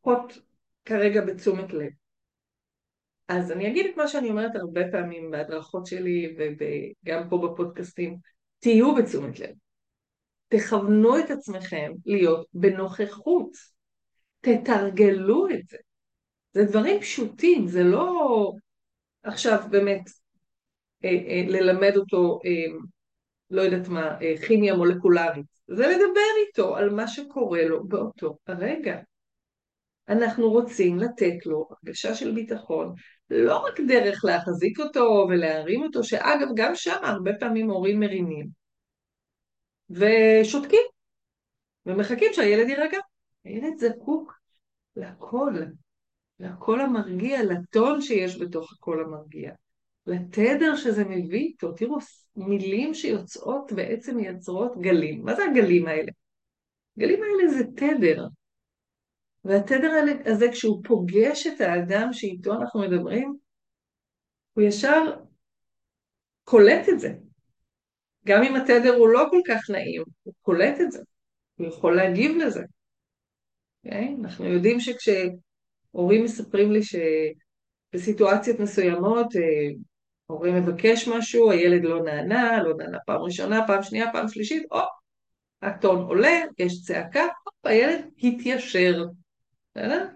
פחות 0.00 0.38
כרגע 0.84 1.24
בתשומת 1.24 1.72
לב. 1.72 1.90
אז 3.28 3.52
אני 3.52 3.68
אגיד 3.68 3.86
את 3.86 3.96
מה 3.96 4.08
שאני 4.08 4.30
אומרת 4.30 4.56
הרבה 4.56 4.80
פעמים 4.92 5.30
בהדרכות 5.30 5.86
שלי 5.86 6.36
וגם 6.38 7.28
פה 7.28 7.38
בפודקאסטים, 7.38 8.16
תהיו 8.58 8.94
בתשומת 8.94 9.40
לב. 9.40 9.54
תכוונו 10.48 11.18
את 11.18 11.30
עצמכם 11.30 11.92
להיות 12.06 12.46
בנוכחות. 12.54 13.75
תתרגלו 14.46 15.48
את 15.48 15.68
זה. 15.68 15.76
זה 16.52 16.64
דברים 16.64 17.00
פשוטים, 17.00 17.66
זה 17.66 17.82
לא 17.82 18.52
עכשיו 19.22 19.62
באמת 19.70 20.10
אה, 21.04 21.10
אה, 21.10 21.42
ללמד 21.46 21.92
אותו, 21.96 22.40
אה, 22.44 22.78
לא 23.50 23.62
יודעת 23.62 23.88
מה, 23.88 24.18
כימיה 24.46 24.74
מולקולרית, 24.74 25.46
זה 25.66 25.86
לדבר 25.86 26.46
איתו 26.46 26.76
על 26.76 26.90
מה 26.90 27.08
שקורה 27.08 27.64
לו 27.64 27.88
באותו 27.88 28.38
הרגע. 28.46 29.00
אנחנו 30.08 30.50
רוצים 30.50 30.98
לתת 30.98 31.46
לו 31.46 31.68
הרגשה 31.70 32.14
של 32.14 32.34
ביטחון, 32.34 32.94
לא 33.30 33.58
רק 33.58 33.80
דרך 33.80 34.24
להחזיק 34.24 34.80
אותו 34.80 35.26
ולהרים 35.28 35.82
אותו, 35.82 36.04
שאגב, 36.04 36.48
גם 36.56 36.74
שם 36.74 36.98
הרבה 37.02 37.30
פעמים 37.40 37.70
הורים 37.70 38.00
מרימים. 38.00 38.46
ושותקים, 39.90 40.82
ומחכים 41.86 42.32
שהילד 42.32 42.68
יירגע. 42.68 42.98
הילד 43.44 43.78
זקוק 43.78 44.35
לקול, 44.96 45.66
לקול 46.40 46.80
המרגיע, 46.80 47.42
לטון 47.42 48.00
שיש 48.02 48.40
בתוך 48.40 48.72
הקול 48.72 49.04
המרגיע, 49.04 49.52
לתדר 50.06 50.76
שזה 50.76 51.04
מביא 51.04 51.40
איתו. 51.40 51.72
תראו, 51.72 51.96
מילים 52.36 52.94
שיוצאות 52.94 53.72
בעצם 53.72 54.16
מייצרות 54.16 54.80
גלים. 54.80 55.24
מה 55.24 55.34
זה 55.34 55.42
הגלים 55.44 55.86
האלה? 55.86 56.12
הגלים 56.96 57.20
האלה 57.22 57.48
זה 57.48 57.64
תדר. 57.64 58.26
והתדר 59.44 60.04
הזה, 60.24 60.46
כשהוא 60.52 60.82
פוגש 60.84 61.46
את 61.46 61.60
האדם 61.60 62.12
שאיתו 62.12 62.52
אנחנו 62.54 62.80
מדברים, 62.80 63.36
הוא 64.52 64.64
ישר 64.64 65.16
קולט 66.44 66.88
את 66.88 67.00
זה. 67.00 67.12
גם 68.26 68.42
אם 68.42 68.56
התדר 68.56 68.94
הוא 68.94 69.08
לא 69.08 69.26
כל 69.30 69.40
כך 69.48 69.70
נעים, 69.70 70.02
הוא 70.22 70.34
קולט 70.42 70.80
את 70.80 70.92
זה, 70.92 71.02
הוא 71.54 71.66
יכול 71.66 71.96
להגיב 71.96 72.36
לזה. 72.36 72.62
Okay? 73.86 73.94
אוקיי? 73.94 74.16
אנחנו 74.24 74.44
יודעים 74.44 74.78
שכשהורים 74.80 76.24
מספרים 76.24 76.72
לי 76.72 76.80
שבסיטואציות 76.82 78.60
מסוימות 78.60 79.36
אה, 79.36 79.70
הורה 80.26 80.50
מבקש 80.60 81.08
משהו, 81.08 81.50
הילד 81.50 81.84
לא 81.84 82.02
נענה, 82.02 82.62
לא 82.62 82.76
נענה 82.76 82.98
פעם 83.06 83.20
ראשונה, 83.22 83.66
פעם 83.66 83.82
שנייה, 83.82 84.12
פעם 84.12 84.28
שלישית, 84.28 84.62
או, 84.70 84.80
הטון 85.62 86.02
עולה, 86.02 86.40
יש 86.58 86.82
צעקה, 86.82 87.24
או, 87.46 87.70
הילד 87.70 88.04
התיישר. 88.22 89.04
בסדר? 89.74 90.08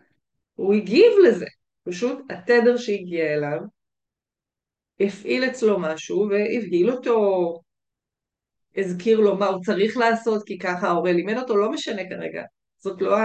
הוא 0.55 0.75
הגיב 0.75 1.13
לזה, 1.29 1.47
פשוט 1.85 2.31
התדר 2.31 2.77
שהגיע 2.77 3.35
אליו 3.35 3.61
הפעיל 5.01 5.45
אצלו 5.45 5.81
משהו 5.81 6.29
והבהיל 6.31 6.91
אותו, 6.91 7.61
הזכיר 8.77 9.21
לו 9.21 9.37
מה 9.37 9.47
הוא 9.47 9.63
צריך 9.65 9.97
לעשות 9.97 10.43
כי 10.47 10.59
ככה 10.59 10.89
ההורה 10.89 11.13
לימד 11.13 11.37
אותו, 11.37 11.57
לא 11.57 11.71
משנה 11.73 12.03
כרגע, 12.09 12.43
זאת 12.81 13.03
לא 13.03 13.17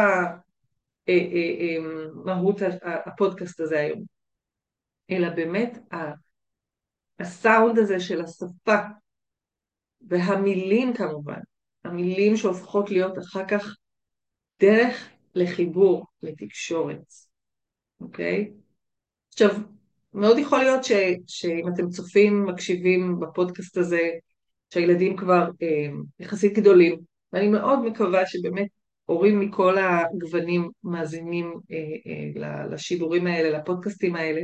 המהות 1.08 2.62
אה, 2.62 2.68
אה, 2.84 3.00
הפודקאסט 3.06 3.60
הזה 3.60 3.80
היום, 3.80 4.04
אלא 5.12 5.30
באמת 5.30 5.78
הסאונד 7.20 7.78
הזה 7.80 8.00
של 8.00 8.22
השפה 8.22 8.78
והמילים 10.02 10.94
כמובן, 10.94 11.40
המילים 11.84 12.38
שהופכות 12.38 12.92
להיות 12.92 13.18
אחר 13.18 13.48
כך 13.48 13.76
דרך 14.62 15.10
לחיבור, 15.36 16.06
לתקשורת, 16.22 17.14
אוקיי? 18.00 18.52
עכשיו, 19.34 19.50
מאוד 20.14 20.38
יכול 20.38 20.60
להיות 20.60 20.84
ש, 20.84 20.92
שאם 21.28 21.68
אתם 21.74 21.90
צופים, 21.90 22.46
מקשיבים 22.46 23.20
בפודקאסט 23.20 23.78
הזה, 23.78 24.02
שהילדים 24.74 25.18
כבר 25.18 25.50
אה, 25.62 25.88
יחסית 26.20 26.54
גדולים, 26.54 27.00
ואני 27.34 27.48
מאוד 27.48 27.80
מקווה 27.80 28.26
שבאמת 28.26 28.68
הורים 29.06 29.40
מכל 29.40 29.78
הגוונים 29.78 30.70
מאזינים 30.84 31.54
אה, 31.72 31.78
אה, 32.44 32.66
לשידורים 32.68 33.28
האלה, 33.28 33.60
לפודקאסטים 33.60 34.16
האלה, 34.16 34.42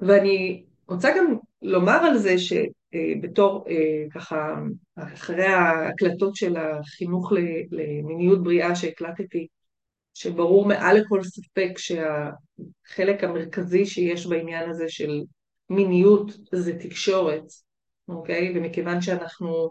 ואני 0.00 0.64
רוצה 0.88 1.10
גם 1.16 1.36
לומר 1.62 1.96
על 1.96 2.18
זה 2.18 2.34
שבתור 2.38 3.64
אה, 3.68 4.04
ככה, 4.14 4.54
אחרי 4.96 5.46
ההקלטות 5.46 6.34
של 6.36 6.56
החינוך 6.56 7.32
למיניות 7.70 8.42
בריאה 8.42 8.76
שהקלטתי, 8.76 9.46
שברור 10.14 10.68
מעל 10.68 10.96
לכל 10.96 11.22
ספק 11.24 11.70
שהחלק 11.76 13.24
המרכזי 13.24 13.86
שיש 13.86 14.26
בעניין 14.26 14.70
הזה 14.70 14.84
של 14.88 15.22
מיניות 15.70 16.32
זה 16.52 16.78
תקשורת, 16.78 17.44
אוקיי? 18.08 18.52
ומכיוון 18.56 19.00
שאנחנו 19.00 19.70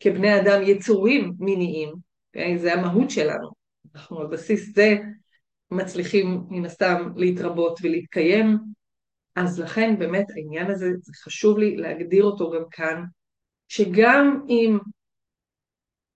כבני 0.00 0.40
אדם 0.40 0.62
יצורים 0.62 1.32
מיניים? 1.38 2.07
זה 2.56 2.74
המהות 2.74 3.10
שלנו, 3.10 3.50
אנחנו 3.94 4.20
על 4.20 4.26
בסיס 4.26 4.74
זה 4.74 4.96
מצליחים 5.70 6.44
מן 6.50 6.64
הסתם 6.64 7.12
להתרבות 7.16 7.78
ולהתקיים, 7.82 8.58
אז 9.36 9.60
לכן 9.60 9.98
באמת 9.98 10.26
העניין 10.30 10.70
הזה, 10.70 10.86
זה 11.02 11.12
חשוב 11.24 11.58
לי 11.58 11.76
להגדיר 11.76 12.24
אותו 12.24 12.50
גם 12.50 12.62
כאן, 12.70 13.04
שגם 13.68 14.44
אם 14.48 14.78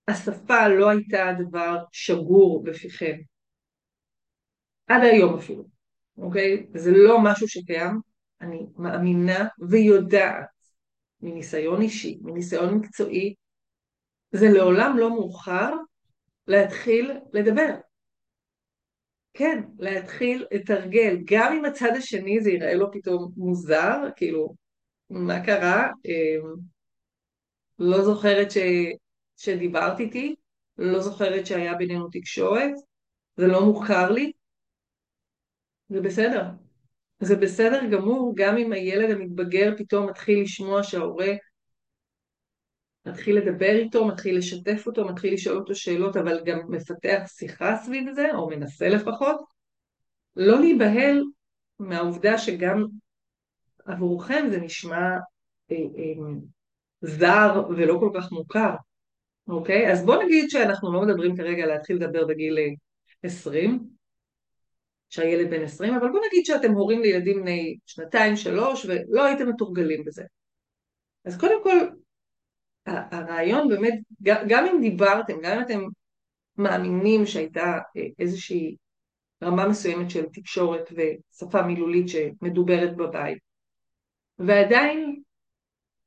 השפה 0.09 0.69
לא 0.69 0.89
הייתה 0.91 1.33
דבר 1.39 1.79
שגור 1.93 2.65
בפיכם, 2.65 3.17
עד 4.87 5.03
היום 5.03 5.35
אפילו, 5.35 5.65
אוקיי? 6.17 6.67
זה 6.75 6.91
לא 6.95 7.19
משהו 7.25 7.49
שקיים, 7.49 8.01
אני 8.41 8.67
מאמינה 8.77 9.49
ויודעת 9.69 10.47
מניסיון 11.21 11.83
אישי, 11.83 12.19
מניסיון 12.23 12.75
מקצועי, 12.75 13.35
זה 14.33 14.49
לעולם 14.49 14.99
לא 14.99 15.11
מאוחר 15.11 15.75
להתחיל 16.47 17.13
לדבר. 17.33 17.75
כן, 19.35 19.63
להתחיל 19.79 20.47
לתרגל, 20.51 21.17
גם 21.25 21.53
אם 21.53 21.65
הצד 21.65 21.91
השני 21.97 22.41
זה 22.41 22.51
ייראה 22.51 22.75
לו 22.75 22.93
פתאום 22.93 23.33
מוזר, 23.37 23.97
כאילו, 24.17 24.55
מה 25.11 25.45
קרה? 25.47 25.91
אמ, 26.05 26.55
לא 27.79 28.03
זוכרת 28.03 28.51
ש... 28.51 28.59
שדיברת 29.37 30.01
איתי, 30.01 30.35
לא 30.79 31.01
זוכרת 31.01 31.47
שהיה 31.47 31.75
בינינו 31.75 32.09
תקשורת, 32.13 32.71
זה 33.37 33.47
לא 33.47 33.65
מוכר 33.65 34.11
לי, 34.11 34.33
זה 35.89 36.01
בסדר. 36.01 36.43
זה 37.21 37.37
בסדר 37.37 37.81
גמור, 37.93 38.33
גם 38.37 38.57
אם 38.57 38.73
הילד 38.73 39.11
המתבגר 39.11 39.75
פתאום 39.79 40.09
מתחיל 40.09 40.43
לשמוע 40.43 40.83
שההורה 40.83 41.33
מתחיל 43.07 43.37
לדבר 43.37 43.71
איתו, 43.71 44.07
מתחיל 44.07 44.38
לשתף 44.38 44.87
אותו, 44.87 45.09
מתחיל 45.09 45.35
לשאול 45.35 45.57
אותו 45.57 45.75
שאלות, 45.75 46.17
אבל 46.17 46.41
גם 46.45 46.59
מפתח 46.69 47.23
שיחה 47.27 47.77
סביב 47.77 48.15
זה, 48.15 48.35
או 48.35 48.49
מנסה 48.49 48.88
לפחות, 48.88 49.41
לא 50.37 50.61
להיבהל 50.61 51.23
מהעובדה 51.79 52.38
שגם 52.38 52.87
עבורכם 53.85 54.47
זה 54.51 54.61
נשמע 54.61 55.17
אה, 55.71 55.77
אה, 55.77 56.25
זר 57.01 57.65
ולא 57.77 57.97
כל 58.01 58.11
כך 58.15 58.33
מוכר, 58.33 58.75
אוקיי? 59.49 59.93
אז 59.93 60.05
בואו 60.05 60.23
נגיד 60.23 60.51
שאנחנו 60.51 60.93
לא 60.93 61.03
מדברים 61.03 61.37
כרגע 61.37 61.67
להתחיל 61.67 61.97
לדבר 61.97 62.27
בגיל 62.27 62.59
20, 63.23 63.71
אה, 63.71 63.77
שהילד 65.09 65.51
בן 65.51 65.62
20, 65.62 65.95
אבל 65.95 66.09
בואו 66.09 66.23
נגיד 66.27 66.45
שאתם 66.47 66.73
הורים 66.73 67.03
לילדים 67.03 67.41
בני 67.41 67.77
שנתיים, 67.87 68.37
שלוש, 68.37 68.87
ולא 68.87 69.25
הייתם 69.25 69.49
מתורגלים 69.49 70.05
בזה. 70.05 70.23
אז 71.25 71.41
קודם 71.41 71.62
כל, 71.62 71.77
הרעיון 72.87 73.68
באמת, 73.68 73.95
גם 74.23 74.66
אם 74.66 74.81
דיברתם, 74.81 75.40
גם 75.42 75.59
אם 75.59 75.62
אתם 75.62 75.81
מאמינים 76.57 77.27
שהייתה 77.27 77.79
אה, 77.97 78.07
איזושהי 78.18 78.77
רמה 79.42 79.68
מסוימת 79.68 80.11
של 80.11 80.25
תקשורת 80.33 80.92
ושפה 80.92 81.62
מילולית 81.62 82.09
שמדוברת 82.09 82.97
בבית, 82.97 83.38
ועדיין 84.38 85.23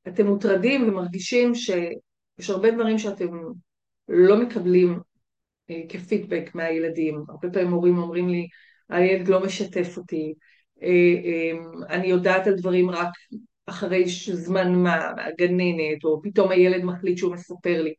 אתם 0.08 0.26
מוטרדים 0.26 0.88
ומרגישים 0.88 1.54
שיש 1.54 2.50
הרבה 2.50 2.70
דברים 2.70 2.98
שאתם 2.98 3.28
לא 4.08 4.40
מקבלים 4.40 5.00
אה, 5.70 5.82
כפידבק 5.88 6.54
מהילדים. 6.54 7.24
הרבה 7.28 7.50
פעמים 7.50 7.72
הורים 7.72 7.98
אומרים 7.98 8.28
לי, 8.28 8.48
הילד 8.88 9.28
לא 9.28 9.44
משתף 9.44 9.96
אותי, 9.96 10.34
אה, 10.82 11.50
אני 11.88 12.06
יודעת 12.06 12.46
על 12.46 12.54
דברים 12.54 12.90
רק 12.90 13.08
אחרי 13.66 14.04
זמן 14.32 14.74
מה, 14.74 15.12
מהגננת, 15.16 16.04
או 16.04 16.22
פתאום 16.22 16.50
הילד 16.50 16.84
מחליט 16.84 17.18
שהוא 17.18 17.34
מספר 17.34 17.82
לי. 17.82 17.94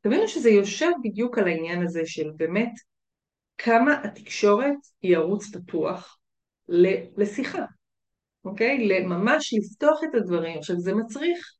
תבינו 0.00 0.28
שזה 0.28 0.50
יושב 0.50 0.90
בדיוק 1.04 1.38
על 1.38 1.48
העניין 1.48 1.82
הזה 1.82 2.02
של 2.04 2.30
באמת 2.36 2.72
כמה 3.58 4.02
התקשורת 4.04 4.76
היא 5.02 5.16
ערוץ 5.16 5.56
פתוח 5.56 6.18
לשיחה, 7.16 7.64
אוקיי? 8.44 9.02
ממש 9.02 9.54
לפתוח 9.54 10.00
את 10.04 10.14
הדברים. 10.14 10.58
עכשיו 10.58 10.76
זה 10.78 10.94
מצריך 10.94 11.52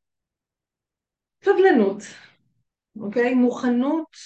סבלנות, 1.45 2.03
אוקיי? 3.01 3.35
מוכנות 3.35 4.17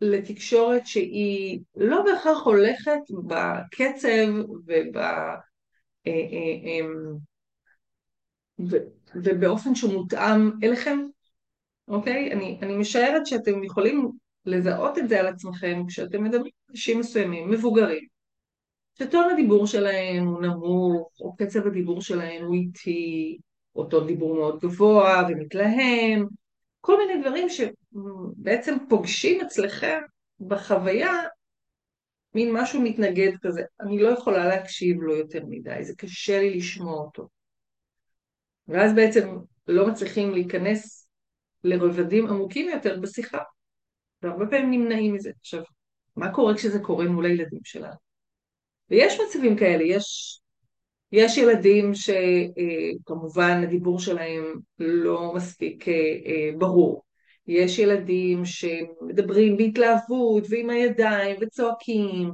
לתקשורת 0.00 0.86
שהיא 0.86 1.60
לא 1.76 2.02
בהכרח 2.02 2.42
הולכת 2.42 3.00
בקצב 3.26 4.28
וב... 4.66 4.98
אמ, 8.60 8.66
ובאופן 9.14 9.74
שמותאם 9.74 10.50
אליכם, 10.62 10.98
אוקיי? 11.88 12.32
אני, 12.32 12.58
אני 12.62 12.76
משערת 12.76 13.26
שאתם 13.26 13.64
יכולים 13.64 14.10
לזהות 14.46 14.98
את 14.98 15.08
זה 15.08 15.20
על 15.20 15.26
עצמכם 15.26 15.82
כשאתם 15.88 16.24
מדברים 16.24 16.44
עם 16.44 16.70
אנשים 16.70 17.00
מסוימים, 17.00 17.50
מבוגרים, 17.50 18.06
שטון 18.98 19.30
הדיבור 19.30 19.66
שלהם 19.66 20.26
הוא 20.26 20.42
נמוך, 20.42 21.10
או 21.20 21.36
קצב 21.36 21.66
הדיבור 21.66 22.02
שלהם 22.02 22.44
הוא 22.44 22.54
איטי, 22.54 23.38
או 23.76 23.84
טון 23.84 24.06
דיבור 24.06 24.34
מאוד 24.34 24.60
גבוה 24.60 25.26
ומתלהם, 25.28 26.26
כל 26.80 26.98
מיני 26.98 27.22
דברים 27.22 27.48
שבעצם 27.48 28.76
פוגשים 28.88 29.40
אצלכם 29.40 29.98
בחוויה 30.40 31.12
מין 32.34 32.52
משהו 32.52 32.80
מתנגד 32.80 33.32
כזה. 33.42 33.62
אני 33.80 33.98
לא 33.98 34.08
יכולה 34.08 34.46
להקשיב 34.46 35.00
לו 35.00 35.16
יותר 35.16 35.40
מדי, 35.48 35.84
זה 35.84 35.92
קשה 35.96 36.40
לי 36.40 36.56
לשמוע 36.56 36.94
אותו. 36.94 37.28
ואז 38.68 38.94
בעצם 38.94 39.36
לא 39.68 39.86
מצליחים 39.86 40.30
להיכנס 40.30 41.10
לרבדים 41.64 42.26
עמוקים 42.26 42.68
יותר 42.68 43.00
בשיחה, 43.00 43.38
והרבה 44.22 44.46
פעמים 44.46 44.70
נמנעים 44.70 45.14
מזה. 45.14 45.30
עכשיו, 45.40 45.62
מה 46.16 46.32
קורה 46.32 46.54
כשזה 46.54 46.78
קורה 46.78 47.04
מול 47.04 47.26
הילדים 47.26 47.60
שלנו? 47.64 47.94
ויש 48.90 49.20
מצבים 49.20 49.56
כאלה, 49.56 49.84
יש, 49.84 50.40
יש 51.12 51.36
ילדים 51.38 51.92
שכמובן 51.94 53.62
הדיבור 53.62 53.98
שלהם 53.98 54.54
לא 54.78 55.32
מספיק 55.34 55.84
ברור, 56.58 57.02
יש 57.46 57.78
ילדים 57.78 58.44
שמדברים 58.44 59.56
בהתלהבות 59.56 60.44
ועם 60.50 60.70
הידיים 60.70 61.36
וצועקים, 61.40 62.30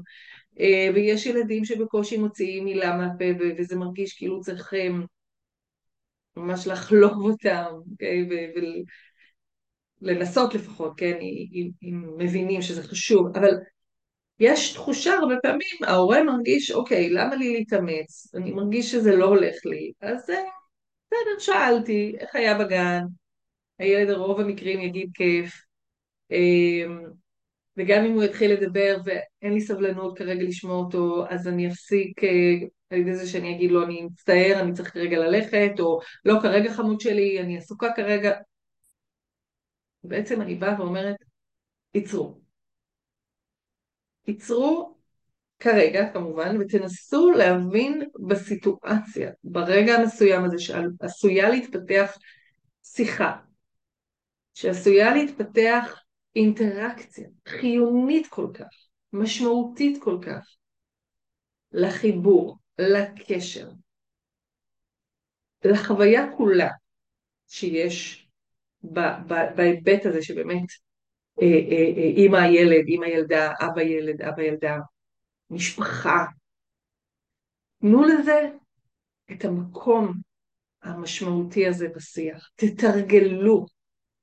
ויש 0.95 1.27
ילדים 1.27 1.65
שבקושי 1.65 2.17
מוציאים 2.17 2.65
מילה 2.65 2.97
מהפה 2.97 3.25
וזה 3.59 3.77
מרגיש 3.77 4.13
כאילו 4.17 4.41
צריכים 4.41 5.07
ממש 6.37 6.67
לחלוב 6.67 7.13
אותם, 7.13 7.65
okay? 7.69 7.93
אוקיי? 7.93 8.29
ולנסות 10.03 10.55
לפחות, 10.55 10.93
כן, 10.97 11.19
אם, 11.53 11.71
אם 11.83 12.15
מבינים 12.19 12.63
שזה 12.63 12.83
חשוב, 12.83 13.37
אבל 13.37 13.51
יש 14.41 14.73
תחושה 14.73 15.15
הרבה 15.15 15.35
פעמים, 15.43 15.77
ההורה 15.83 16.23
מרגיש, 16.23 16.71
אוקיי, 16.71 17.11
למה 17.11 17.35
לי 17.37 17.53
להתאמץ? 17.53 18.35
אני 18.35 18.53
מרגיש 18.53 18.91
שזה 18.91 19.17
לא 19.17 19.25
הולך 19.25 19.55
לי, 19.65 19.93
אז 20.01 20.31
אה, 20.31 20.43
בסדר, 21.07 21.39
שאלתי, 21.39 22.15
איך 22.19 22.35
היה 22.35 22.59
בגן? 22.59 23.01
הילד 23.79 24.11
רוב 24.11 24.41
המקרים 24.41 24.81
יגיד 24.81 25.11
כיף, 25.15 25.63
אמ, 26.31 27.01
וגם 27.77 28.05
אם 28.05 28.13
הוא 28.13 28.23
יתחיל 28.23 28.53
לדבר 28.53 28.97
ואין 29.05 29.53
לי 29.53 29.61
סבלנות 29.61 30.19
כרגע 30.19 30.43
לשמוע 30.43 30.77
אותו, 30.77 31.25
אז 31.29 31.49
אני 31.49 31.69
אפסיק 31.69 32.25
אה, 32.25 32.29
על 32.91 32.99
ידי 32.99 33.15
זה 33.15 33.27
שאני 33.27 33.57
אגיד 33.57 33.71
לו, 33.71 33.85
אני 33.85 34.03
מצטער, 34.03 34.61
אני 34.61 34.73
צריך 34.73 34.93
כרגע 34.93 35.19
ללכת, 35.19 35.73
או 35.81 36.01
לא 36.25 36.35
כרגע 36.43 36.73
חמוד 36.73 37.01
שלי, 37.01 37.41
אני 37.41 37.59
עסוקה 37.59 37.89
כרגע. 37.97 38.33
בעצם 40.05 40.43
אני 40.43 40.55
באה 40.55 40.81
ואומרת, 40.81 41.17
עצרו. 41.95 42.41
עצרו 44.27 44.95
כרגע 45.61 46.13
כמובן, 46.13 46.57
ותנסו 46.61 47.31
להבין 47.31 48.03
בסיטואציה, 48.29 49.31
ברגע 49.45 49.95
המסוים 49.95 50.45
הזה 50.45 50.59
שעשויה 50.59 51.51
להתפתח 51.51 52.17
שיחה, 52.83 53.37
שעשויה 54.55 55.15
להתפתח 55.15 56.03
אינטראקציה 56.37 57.29
חיונית 57.49 58.27
כל 58.27 58.47
כך, 58.55 58.89
משמעותית 59.13 60.03
כל 60.03 60.19
כך, 60.23 60.57
לחיבור, 61.73 62.59
לקשר, 62.79 63.71
לחוויה 65.65 66.23
כולה 66.37 66.71
שיש 67.49 68.29
בהיבט 69.57 70.07
הזה 70.07 70.23
שבאמת 70.23 70.67
אה, 71.43 71.47
אה, 71.47 71.93
אה, 71.97 72.13
אימא 72.17 72.37
הילד, 72.37 72.87
אימא 72.87 73.07
ילדה, 73.07 73.53
אבא 73.61 73.83
ילד, 73.83 74.23
אבא 74.23 74.43
ילדה, 74.43 74.77
משפחה. 75.51 76.25
תנו 77.81 78.03
לזה 78.05 78.51
את 79.33 79.45
המקום 79.45 80.13
המשמעותי 80.83 81.67
הזה 81.67 81.89
בשיח. 81.97 82.51
תתרגלו, 82.55 83.67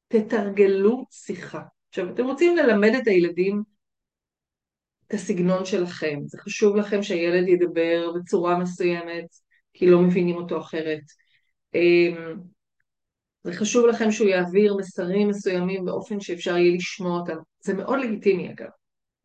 תתרגלו 0.08 1.06
שיחה. 1.12 1.62
עכשיו, 1.90 2.10
אתם 2.14 2.26
רוצים 2.26 2.58
ללמד 2.58 2.92
את 3.02 3.08
הילדים 3.08 3.64
את 5.08 5.14
הסגנון 5.14 5.66
שלכם. 5.66 6.20
זה 6.26 6.38
חשוב 6.38 6.76
לכם 6.76 7.04
שהילד 7.04 7.48
ידבר 7.48 8.12
בצורה 8.16 8.60
מסוימת, 8.60 9.26
כי 9.74 9.88
לא 9.88 10.02
מבינים 10.02 10.36
אותו 10.36 10.60
אחרת. 10.60 11.02
אמ, 11.76 12.36
זה 13.44 13.54
חשוב 13.54 13.86
לכם 13.86 14.12
שהוא 14.12 14.28
יעביר 14.28 14.76
מסרים 14.78 15.28
מסוימים 15.28 15.86
באופן 15.86 16.20
שאפשר 16.20 16.58
יהיה 16.58 16.76
לשמוע 16.76 17.20
אותם. 17.20 17.38
זה 17.60 17.74
מאוד 17.74 18.00
לגיטימי 18.00 18.52
אגב. 18.52 18.70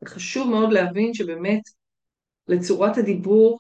זה 0.01 0.07
חשוב 0.07 0.51
מאוד 0.51 0.73
להבין 0.73 1.15
שבאמת 1.15 1.63
לצורת 2.49 2.99
הדיבור 2.99 3.59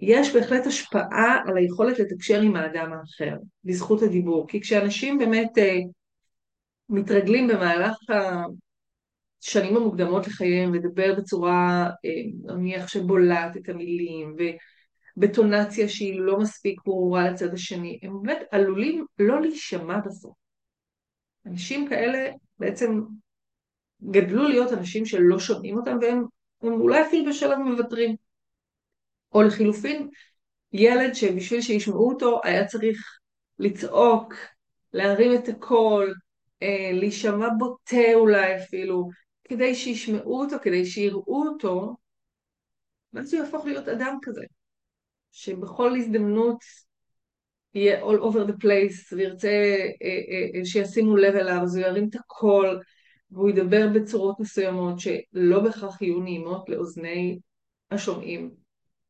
יש 0.00 0.34
בהחלט 0.34 0.66
השפעה 0.66 1.38
על 1.46 1.56
היכולת 1.56 1.98
לתקשר 1.98 2.40
עם 2.40 2.56
האדם 2.56 2.92
האחר, 2.92 3.36
בזכות 3.64 4.02
הדיבור. 4.02 4.48
כי 4.48 4.60
כשאנשים 4.60 5.18
באמת 5.18 5.58
אה, 5.58 5.78
מתרגלים 6.88 7.48
במהלך 7.48 7.96
השנים 9.42 9.76
המוקדמות 9.76 10.26
לחייהם 10.26 10.74
לדבר 10.74 11.14
בצורה, 11.18 11.90
אה, 12.04 12.54
נניח 12.54 12.88
שבולעת 12.88 13.56
את 13.56 13.68
המילים, 13.68 14.36
בטונציה 15.16 15.88
שהיא 15.88 16.20
לא 16.20 16.38
מספיק 16.38 16.80
ברורה 16.84 17.30
לצד 17.30 17.54
השני, 17.54 17.98
הם 18.02 18.22
באמת 18.22 18.38
עלולים 18.50 19.06
לא 19.18 19.40
להישמע 19.40 19.98
בסוף. 20.06 20.34
אנשים 21.46 21.88
כאלה 21.88 22.30
בעצם 22.58 23.00
גדלו 24.10 24.48
להיות 24.48 24.72
אנשים 24.72 25.06
שלא 25.06 25.38
שומעים 25.38 25.76
אותם 25.76 25.98
והם 26.02 26.24
אולי 26.62 27.02
אפילו 27.02 27.30
בשלב 27.30 27.58
מוותרים. 27.58 28.16
או 29.34 29.42
לחילופין, 29.42 30.08
ילד 30.72 31.12
שבשביל 31.12 31.60
שישמעו 31.60 32.08
אותו 32.08 32.40
היה 32.44 32.66
צריך 32.66 33.18
לצעוק, 33.58 34.34
להרים 34.92 35.34
את 35.34 35.48
הקול, 35.48 36.14
אה, 36.62 36.90
להישמע 36.92 37.48
בוטה 37.58 38.14
אולי 38.14 38.56
אפילו, 38.56 39.08
כדי 39.44 39.74
שישמעו 39.74 40.40
אותו, 40.40 40.56
כדי 40.62 40.86
שיראו 40.86 41.48
אותו, 41.48 41.96
ואז 43.12 43.34
הוא 43.34 43.44
יהפוך 43.44 43.64
להיות 43.64 43.88
אדם 43.88 44.18
כזה. 44.22 44.44
שבכל 45.32 45.96
הזדמנות 45.96 46.58
יהיה 47.74 48.02
all 48.02 48.18
over 48.18 48.48
the 48.50 48.64
place 48.64 49.16
וירצה 49.16 49.48
אה, 49.48 49.90
אה, 50.02 50.58
אה, 50.60 50.64
שישימו 50.64 51.16
לב 51.16 51.34
אליו, 51.34 51.60
אז 51.62 51.76
הוא 51.76 51.84
ירים 51.86 52.08
את 52.08 52.14
הקול 52.14 52.80
והוא 53.30 53.50
ידבר 53.50 53.88
בצורות 53.94 54.40
מסוימות 54.40 55.00
שלא 55.00 55.60
בהכרח 55.60 56.02
יהיו 56.02 56.20
נעימות 56.20 56.68
לאוזני 56.68 57.38
השומעים, 57.90 58.50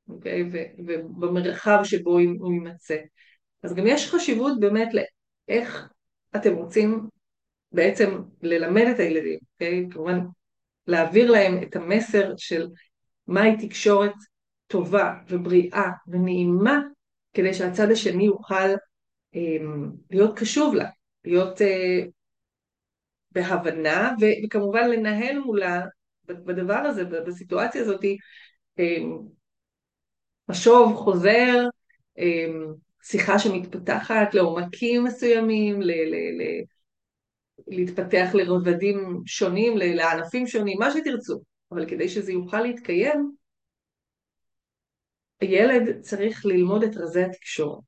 אוקיי? 0.09 0.43
ובמרחב 0.79 1.81
שבו 1.85 2.11
הוא 2.11 2.53
יימצא. 2.53 2.97
אז 3.63 3.75
גם 3.75 3.87
יש 3.87 4.11
חשיבות 4.11 4.61
באמת 4.61 4.89
לאיך 5.49 5.89
אתם 6.37 6.55
רוצים 6.55 7.09
בעצם 7.73 8.23
ללמד 8.43 8.85
את 8.95 8.99
הילדים, 8.99 9.39
אוקיי? 9.53 9.87
כמובן 9.91 10.19
להעביר 10.87 11.31
להם 11.31 11.63
את 11.63 11.77
המסר 11.77 12.33
של 12.37 12.69
מהי 13.27 13.57
תקשורת 13.67 14.15
טובה 14.67 15.15
ובריאה 15.29 15.91
ונעימה 16.09 16.81
כדי 17.35 17.55
שהצד 17.55 17.91
השני 17.91 18.25
יוכל 18.25 18.55
אה, 19.35 19.57
להיות 20.11 20.39
קשוב 20.39 20.75
לה, 20.75 20.89
להיות 21.25 21.63
אה, 21.63 22.01
בהבנה 23.31 24.15
וכמובן 24.21 24.91
לנהל 24.91 25.39
מולה 25.39 25.81
בדבר 26.25 26.75
הזה, 26.75 27.05
בסיטואציה 27.05 27.81
הזאת, 27.81 28.05
אה, 28.79 28.99
משוב 30.49 30.97
חוזר, 30.97 31.69
אה, 32.19 32.47
שיחה 33.03 33.39
שמתפתחת 33.39 34.35
לעומקים 34.35 35.05
מסוימים, 35.05 35.83
ל- 35.83 35.91
ל- 35.91 36.43
ל- 36.43 36.63
להתפתח 37.69 38.31
לרבדים 38.35 39.23
שונים, 39.27 39.77
לענפים 39.77 40.47
שונים, 40.47 40.79
מה 40.79 40.91
שתרצו, 40.91 41.41
אבל 41.73 41.89
כדי 41.89 42.09
שזה 42.09 42.33
יוכל 42.33 42.61
להתקיים, 42.61 43.33
הילד 45.41 46.01
צריך 46.01 46.47
ללמוד 46.47 46.83
את 46.83 46.97
רזי 46.97 47.23
התקשורת. 47.23 47.83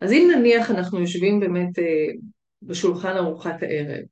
אז 0.00 0.12
אם 0.12 0.30
נניח 0.36 0.70
אנחנו 0.70 1.00
יושבים 1.00 1.40
באמת 1.40 1.78
אה, 1.78 2.06
בשולחן 2.62 3.16
ארוחת 3.16 3.62
הערב, 3.62 4.04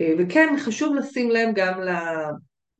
אה, 0.00 0.14
וכן 0.18 0.54
חשוב 0.64 0.96
לשים 0.96 1.30
לב 1.30 1.48
גם 1.54 1.80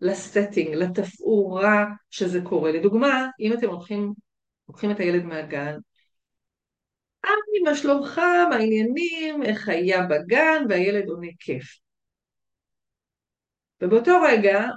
לסטינג, 0.00 0.74
לתפאורה 0.74 1.86
שזה 2.10 2.40
קורה. 2.40 2.72
לדוגמה, 2.72 3.28
אם 3.40 3.52
אתם 3.52 3.68
הולכים, 3.68 4.12
לוקחים 4.68 4.90
את 4.90 5.00
הילד 5.00 5.24
מהגן, 5.24 5.76
היי, 7.24 7.62
מה 7.64 7.74
שלומך, 7.74 8.18
מה 8.18 8.56
העניינים, 8.56 9.42
איך 9.42 9.68
היה 9.68 10.02
בגן, 10.02 10.64
והילד 10.68 11.08
עונה 11.08 11.28
כיף. 11.38 11.78
ובאותו 13.80 14.20
רגע 14.28 14.68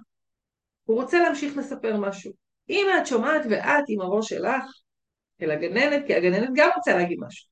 הוא 0.84 1.02
רוצה 1.02 1.20
להמשיך 1.20 1.58
לספר 1.58 1.98
משהו. 1.98 2.34
אם 2.70 2.88
את 2.98 3.08
שומעת 3.08 3.42
ואת 3.50 3.84
עם 3.88 4.02
הראש 4.02 4.30
שלך 4.30 4.64
אל 5.42 5.52
הגננת, 5.52 6.08
כי 6.08 6.16
הגננת 6.16 6.50
גם 6.56 6.70
רוצה 6.76 6.98
להגיד 6.98 7.18
משהו. 7.22 7.50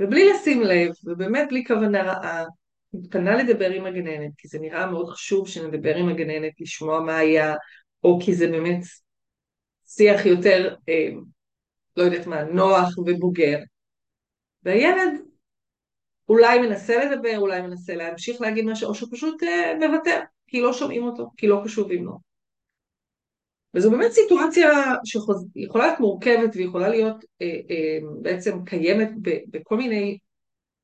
ובלי 0.00 0.30
לשים 0.32 0.62
לב, 0.62 0.90
ובאמת 1.04 1.48
בלי 1.48 1.64
כוונה 1.66 2.02
רעה, 2.02 2.44
מתפנה 2.92 3.42
לדבר 3.42 3.70
עם 3.70 3.86
הגננת, 3.86 4.30
כי 4.38 4.48
זה 4.48 4.58
נראה 4.58 4.86
מאוד 4.86 5.08
חשוב 5.08 5.48
שנדבר 5.48 5.96
עם 5.96 6.08
הגננת, 6.08 6.52
לשמוע 6.60 7.00
מה 7.00 7.16
היה, 7.16 7.54
או 8.04 8.18
כי 8.24 8.34
זה 8.34 8.46
באמת 8.46 8.80
שיח 9.86 10.26
יותר, 10.26 10.74
אה, 10.88 11.08
לא 11.96 12.02
יודעת 12.02 12.26
מה, 12.26 12.44
נוח 12.44 12.98
ובוגר. 12.98 13.58
והילד 14.62 15.20
אולי 16.28 16.58
מנסה 16.58 17.04
לדבר, 17.04 17.38
אולי 17.38 17.60
מנסה 17.62 17.94
להמשיך 17.94 18.40
להגיד 18.40 18.64
משהו, 18.64 18.88
או 18.88 18.94
שפשוט 18.94 19.42
אה, 19.42 19.88
מוותר, 19.88 20.20
כי 20.46 20.60
לא 20.60 20.72
שומעים 20.72 21.02
אותו, 21.02 21.30
כי 21.36 21.46
לא 21.46 21.60
קשובים 21.64 22.04
לו. 22.04 22.18
וזו 23.74 23.90
באמת 23.90 24.12
סיטואציה 24.12 24.68
שיכולה 25.04 25.86
להיות 25.86 26.00
מורכבת 26.00 26.56
ויכולה 26.56 26.88
להיות 26.88 27.24
אה, 27.42 27.60
אה, 27.70 27.98
בעצם 28.22 28.64
קיימת 28.64 29.10
ב, 29.22 29.30
בכל 29.50 29.76
מיני 29.76 30.18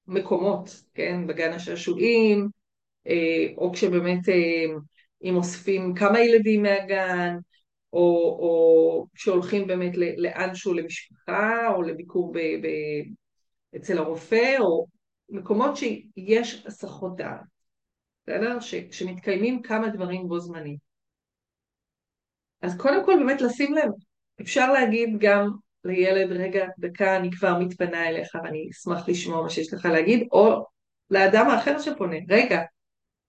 מקומות, 0.07 0.83
כן, 0.95 1.27
בגן 1.27 1.53
השעשועים, 1.53 2.49
אה, 3.07 3.47
או 3.57 3.73
כשבאמת 3.73 4.29
אה, 4.29 4.75
אם 5.25 5.37
אוספים 5.37 5.95
כמה 5.95 6.21
ילדים 6.21 6.63
מהגן, 6.63 7.37
או, 7.97 8.39
או 8.41 9.07
שהולכים 9.15 9.67
באמת 9.67 9.93
לאנשהו 10.17 10.75
למשפחה, 10.75 11.69
או 11.75 11.83
לביקור 11.83 12.33
ב, 12.33 12.39
ב, 12.39 12.69
אצל 13.77 13.99
הרופא, 13.99 14.57
או 14.61 14.87
מקומות 15.29 15.77
שיש 15.77 16.67
הסחות 16.67 17.17
דעת, 17.17 17.41
בסדר? 18.23 18.61
שמתקיימים 18.91 19.63
כמה 19.63 19.89
דברים 19.89 20.29
בו 20.29 20.39
זמנית. 20.41 20.81
אז 22.63 22.79
קודם 22.79 23.05
כל 23.05 23.17
באמת 23.19 23.41
לשים 23.41 23.75
לב, 23.75 23.91
אפשר 24.41 24.73
להגיד 24.73 25.09
גם 25.19 25.49
לילד, 25.85 26.33
רגע, 26.33 26.67
דקה, 26.79 27.17
אני 27.17 27.31
כבר 27.31 27.59
מתפנה 27.59 28.09
אליך 28.09 28.29
ואני 28.45 28.69
אשמח 28.73 29.09
לשמוע 29.09 29.43
מה 29.43 29.51
שיש 29.51 29.75
לך 29.75 29.85
להגיד, 29.85 30.29
או 30.33 30.65
לאדם 31.11 31.51
האחר 31.51 31.79
שפונה, 31.79 32.17
רגע, 32.29 32.63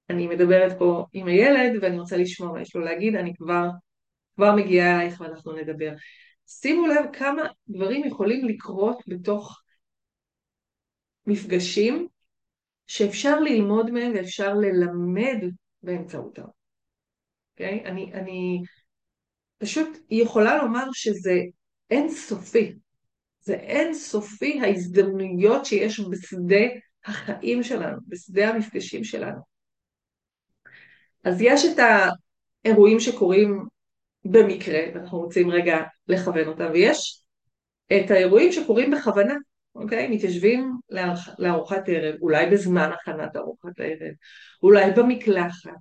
אני 0.10 0.28
מדברת 0.28 0.80
פה 0.80 1.06
עם 1.14 1.28
הילד 1.28 1.84
ואני 1.84 2.00
רוצה 2.00 2.18
לשמוע 2.18 2.52
מה 2.52 2.62
יש 2.62 2.76
לו 2.76 2.82
להגיד, 2.82 3.16
אני 3.16 3.34
כבר, 3.36 3.68
כבר 4.38 4.56
מגיעה 4.56 4.96
אלייך 4.96 5.22
ואנחנו 5.22 5.54
נדבר. 5.54 5.94
שימו 6.48 6.88
לב 6.88 7.06
כמה 7.14 7.42
דברים 7.68 8.08
יכולים 8.08 8.48
לקרות 8.48 8.98
בתוך 9.08 9.62
מפגשים 11.28 12.08
שאפשר 12.88 13.40
ללמוד 13.40 13.92
מהם 13.92 14.12
ואפשר 14.16 14.54
ללמד 14.54 15.44
באמצעותם. 15.84 16.42
Okay? 16.42 16.46
אוקיי? 17.52 17.86
אני, 17.86 18.14
אני 18.14 18.62
פשוט 19.58 19.88
יכולה 20.10 20.58
לומר 20.58 20.86
שזה 20.94 21.42
אין 21.90 22.10
סופי. 22.10 22.74
זה 23.40 23.54
אין 23.54 23.94
סופי 23.94 24.60
ההזדמנויות 24.62 25.66
שיש 25.66 26.00
בשדה 26.00 26.66
החיים 27.06 27.64
שלנו, 27.64 27.98
בשדה 28.08 28.50
המפגשים 28.50 29.04
שלנו. 29.04 29.42
אז 31.24 31.42
יש 31.42 31.66
את 31.66 31.80
האירועים 32.64 33.00
שקורים 33.00 33.68
במקרה, 34.26 34.80
ואנחנו 34.94 35.18
רוצים 35.20 35.50
רגע 35.50 35.78
לכוון 36.08 36.48
אותם, 36.48 36.70
ויש 36.74 37.24
את 37.88 38.12
האירועים 38.12 38.52
שקורים 38.52 38.92
בכוונה, 38.92 39.36
אוקיי? 39.76 40.08
מתיישבים 40.08 40.72
לארוחת 41.40 41.84
ערב, 41.88 42.16
אולי 42.22 42.46
בזמן 42.46 42.90
הכנת 42.94 43.36
ארוחת 43.36 43.80
הערב, 43.80 44.14
אולי 44.64 44.92
במקלחת, 44.92 45.72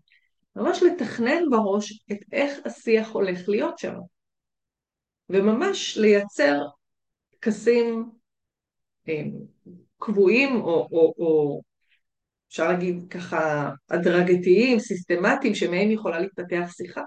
ממש 0.56 0.82
לתכנן 0.82 1.50
בראש 1.50 2.04
את 2.12 2.18
איך 2.32 2.58
השיח 2.64 3.10
הולך 3.10 3.48
להיות 3.48 3.78
שם, 3.78 3.94
וממש 5.30 5.98
לייצר 5.98 6.62
טקסים 7.30 8.10
אה, 9.08 9.22
קבועים 9.98 10.60
או, 10.60 10.88
או, 10.92 11.14
או 11.18 11.62
אפשר 12.48 12.68
להגיד 12.68 13.06
ככה 13.10 13.70
הדרגתיים, 13.90 14.78
סיסטמטיים, 14.78 15.54
שמהם 15.54 15.90
יכולה 15.90 16.20
להתפתח 16.20 16.72
שיחה. 16.76 17.02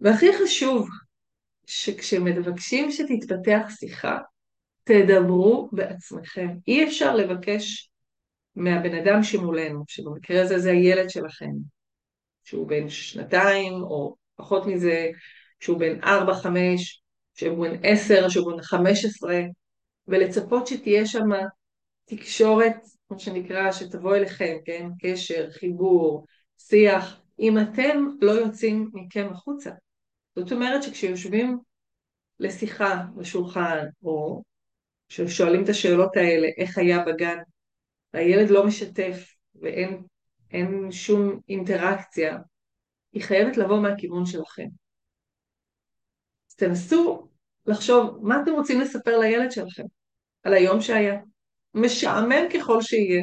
והכי 0.00 0.26
חשוב, 0.42 0.88
שכשמבקשים 1.66 2.90
שתתפתח 2.90 3.62
שיחה, 3.70 4.18
תדברו 4.84 5.68
בעצמכם. 5.72 6.48
אי 6.68 6.84
אפשר 6.84 7.16
לבקש 7.16 7.90
מהבן 8.56 8.94
אדם 8.94 9.22
שמולנו, 9.22 9.84
שבמקרה 9.88 10.42
הזה 10.42 10.58
זה 10.58 10.70
הילד 10.70 11.10
שלכם, 11.10 11.50
שהוא 12.44 12.68
בן 12.68 12.88
שנתיים 12.88 13.72
או 13.72 14.16
פחות 14.36 14.66
מזה, 14.66 15.10
שהוא 15.60 15.78
בן 15.78 16.04
ארבע, 16.04 16.34
חמש, 16.34 17.02
שהוא 17.34 17.66
בן 17.66 17.76
עשר, 17.82 18.28
שהוא 18.28 18.52
בן 18.52 18.62
חמש 18.62 19.04
עשרה, 19.04 19.40
ולצפות 20.08 20.66
שתהיה 20.66 21.06
שם 21.06 21.28
תקשורת, 22.04 22.76
כמו 23.08 23.18
שנקרא, 23.18 23.72
שתבוא 23.72 24.16
אליכם, 24.16 24.56
כן? 24.64 24.88
קשר, 25.00 25.50
חיבור, 25.50 26.26
שיח, 26.58 27.20
אם 27.38 27.58
אתם 27.58 28.06
לא 28.20 28.32
יוצאים 28.32 28.90
מכם 28.92 29.28
החוצה. 29.30 29.70
זאת 30.38 30.52
אומרת 30.52 30.82
שכשיושבים 30.82 31.58
לשיחה 32.40 33.04
בשולחן, 33.16 33.86
או 34.02 34.42
ששואלים 35.08 35.64
את 35.64 35.68
השאלות 35.68 36.16
האלה, 36.16 36.48
איך 36.56 36.78
היה 36.78 37.04
בגן, 37.04 37.38
והילד 38.14 38.50
לא 38.50 38.66
משתף 38.66 39.34
ואין 39.54 40.90
שום 40.90 41.40
אינטראקציה, 41.48 42.38
היא 43.12 43.22
חייבת 43.22 43.56
לבוא 43.56 43.80
מהכיוון 43.82 44.26
שלכם. 44.26 44.66
אז 46.50 46.54
תנסו 46.56 47.28
לחשוב 47.66 48.18
מה 48.22 48.42
אתם 48.42 48.50
רוצים 48.50 48.80
לספר 48.80 49.18
לילד 49.18 49.52
שלכם 49.52 49.84
על 50.42 50.54
היום 50.54 50.80
שהיה. 50.80 51.20
משעמם 51.74 52.48
ככל 52.54 52.82
שיהיה, 52.82 53.22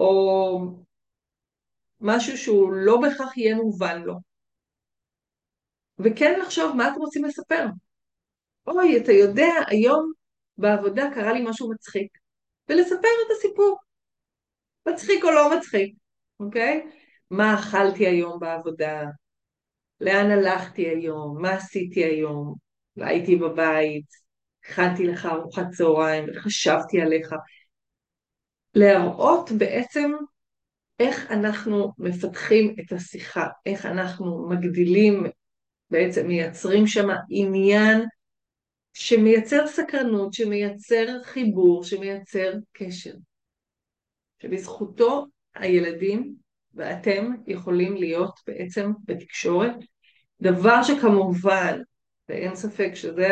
או 0.00 0.58
משהו 2.00 2.38
שהוא 2.38 2.72
לא 2.72 3.00
בהכרח 3.00 3.36
יהיה 3.36 3.56
מובן 3.56 4.02
לו. 4.02 4.35
וכן 5.98 6.40
לחשוב 6.40 6.76
מה 6.76 6.88
אתם 6.88 6.98
רוצים 6.98 7.24
לספר. 7.24 7.66
אוי, 8.66 8.96
אתה 8.96 9.12
יודע, 9.12 9.52
היום 9.66 10.12
בעבודה 10.58 11.10
קרה 11.14 11.32
לי 11.32 11.44
משהו 11.44 11.70
מצחיק, 11.70 12.18
ולספר 12.68 12.96
את 12.96 13.30
הסיפור. 13.36 13.78
מצחיק 14.88 15.24
או 15.24 15.30
לא 15.30 15.58
מצחיק, 15.58 15.94
אוקיי? 16.40 16.90
מה 17.30 17.54
אכלתי 17.54 18.06
היום 18.06 18.40
בעבודה? 18.40 19.02
לאן 20.00 20.30
הלכתי 20.30 20.88
היום? 20.88 21.42
מה 21.42 21.52
עשיתי 21.52 22.04
היום? 22.04 22.54
הייתי 22.96 23.36
בבית, 23.36 24.06
הכנתי 24.64 25.06
לך 25.06 25.26
ארוחת 25.26 25.66
צהריים, 25.70 26.24
וחשבתי 26.28 27.00
עליך. 27.00 27.34
להראות 28.74 29.50
בעצם 29.58 30.12
איך 31.00 31.30
אנחנו 31.30 31.92
מפתחים 31.98 32.74
את 32.80 32.92
השיחה, 32.92 33.46
איך 33.66 33.86
אנחנו 33.86 34.48
מגדילים, 34.48 35.24
בעצם 35.90 36.26
מייצרים 36.26 36.86
שם 36.86 37.08
עניין 37.30 38.04
שמייצר 38.92 39.66
סקרנות, 39.66 40.32
שמייצר 40.32 41.22
חיבור, 41.22 41.84
שמייצר 41.84 42.52
קשר. 42.72 43.14
שבזכותו 44.42 45.26
הילדים 45.54 46.34
ואתם 46.74 47.30
יכולים 47.46 47.96
להיות 47.96 48.40
בעצם 48.46 48.92
בתקשורת, 49.04 49.74
דבר 50.40 50.82
שכמובן, 50.82 51.80
ואין 52.28 52.54
ספק 52.54 52.90
שזה 52.94 53.28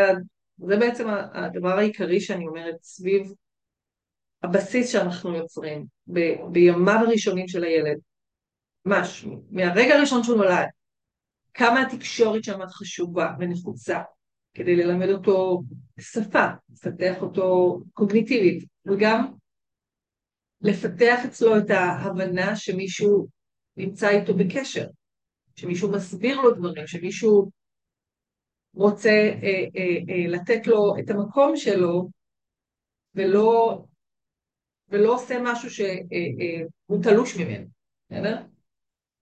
זה 0.59 0.77
בעצם 0.77 1.09
הדבר 1.35 1.79
העיקרי 1.79 2.21
שאני 2.21 2.47
אומרת 2.47 2.77
סביב 2.83 3.33
הבסיס 4.43 4.93
שאנחנו 4.93 5.37
יוצרים 5.37 5.87
ב- 6.07 6.53
בימיו 6.53 6.99
הראשונים 7.07 7.49
של 7.49 7.65
הילד, 7.65 7.99
ממש, 8.85 9.27
מהרגע 9.51 9.95
הראשון 9.95 10.23
שהוא 10.23 10.37
נולד, 10.37 10.67
כמה 11.55 11.83
התקשורת 11.83 12.45
שם 12.45 12.59
חשובה 12.67 13.33
ונחוצה 13.39 14.01
כדי 14.55 14.77
ללמד 14.77 15.09
אותו 15.09 15.63
שפה, 16.01 16.47
לפתח 16.71 17.23
אותו 17.23 17.81
קוגניטיבית, 17.93 18.65
וגם 18.87 19.33
לפתח 20.61 21.25
אצלו 21.25 21.59
את 21.59 21.71
ההבנה 21.71 22.57
שמישהו 22.57 23.27
נמצא 23.77 24.09
איתו 24.09 24.35
בקשר, 24.35 24.87
שמישהו 25.57 25.93
מסביר 25.93 26.41
לו 26.41 26.55
דברים, 26.55 26.87
שמישהו 26.87 27.51
רוצה 28.75 29.11
אה, 29.11 29.65
אה, 29.77 29.99
אה, 30.09 30.29
לתת 30.29 30.67
לו 30.67 30.95
את 30.99 31.11
המקום 31.11 31.57
שלו 31.57 32.09
ולא, 33.15 33.85
ולא 34.89 35.15
עושה 35.15 35.39
משהו 35.43 35.71
שהוא 35.71 35.89
אה, 35.89 36.97
אה, 36.97 37.03
תלוש 37.03 37.37
ממנו, 37.37 37.67
בסדר? 38.11 38.54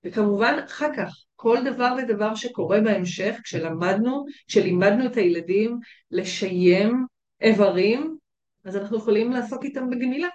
וכמובן 0.04 0.54
אחר 0.66 0.88
כך, 0.96 1.24
כל 1.36 1.58
דבר 1.64 1.94
ודבר 1.98 2.34
שקורה 2.34 2.80
בהמשך, 2.80 3.36
כשלמדנו, 3.44 4.24
כשלימדנו 4.46 5.06
את 5.06 5.16
הילדים 5.16 5.78
לשיים 6.10 7.06
איברים, 7.40 8.16
אז 8.64 8.76
אנחנו 8.76 8.96
יכולים 8.96 9.32
לעסוק 9.32 9.64
איתם 9.64 9.90
בגמילה. 9.90 10.28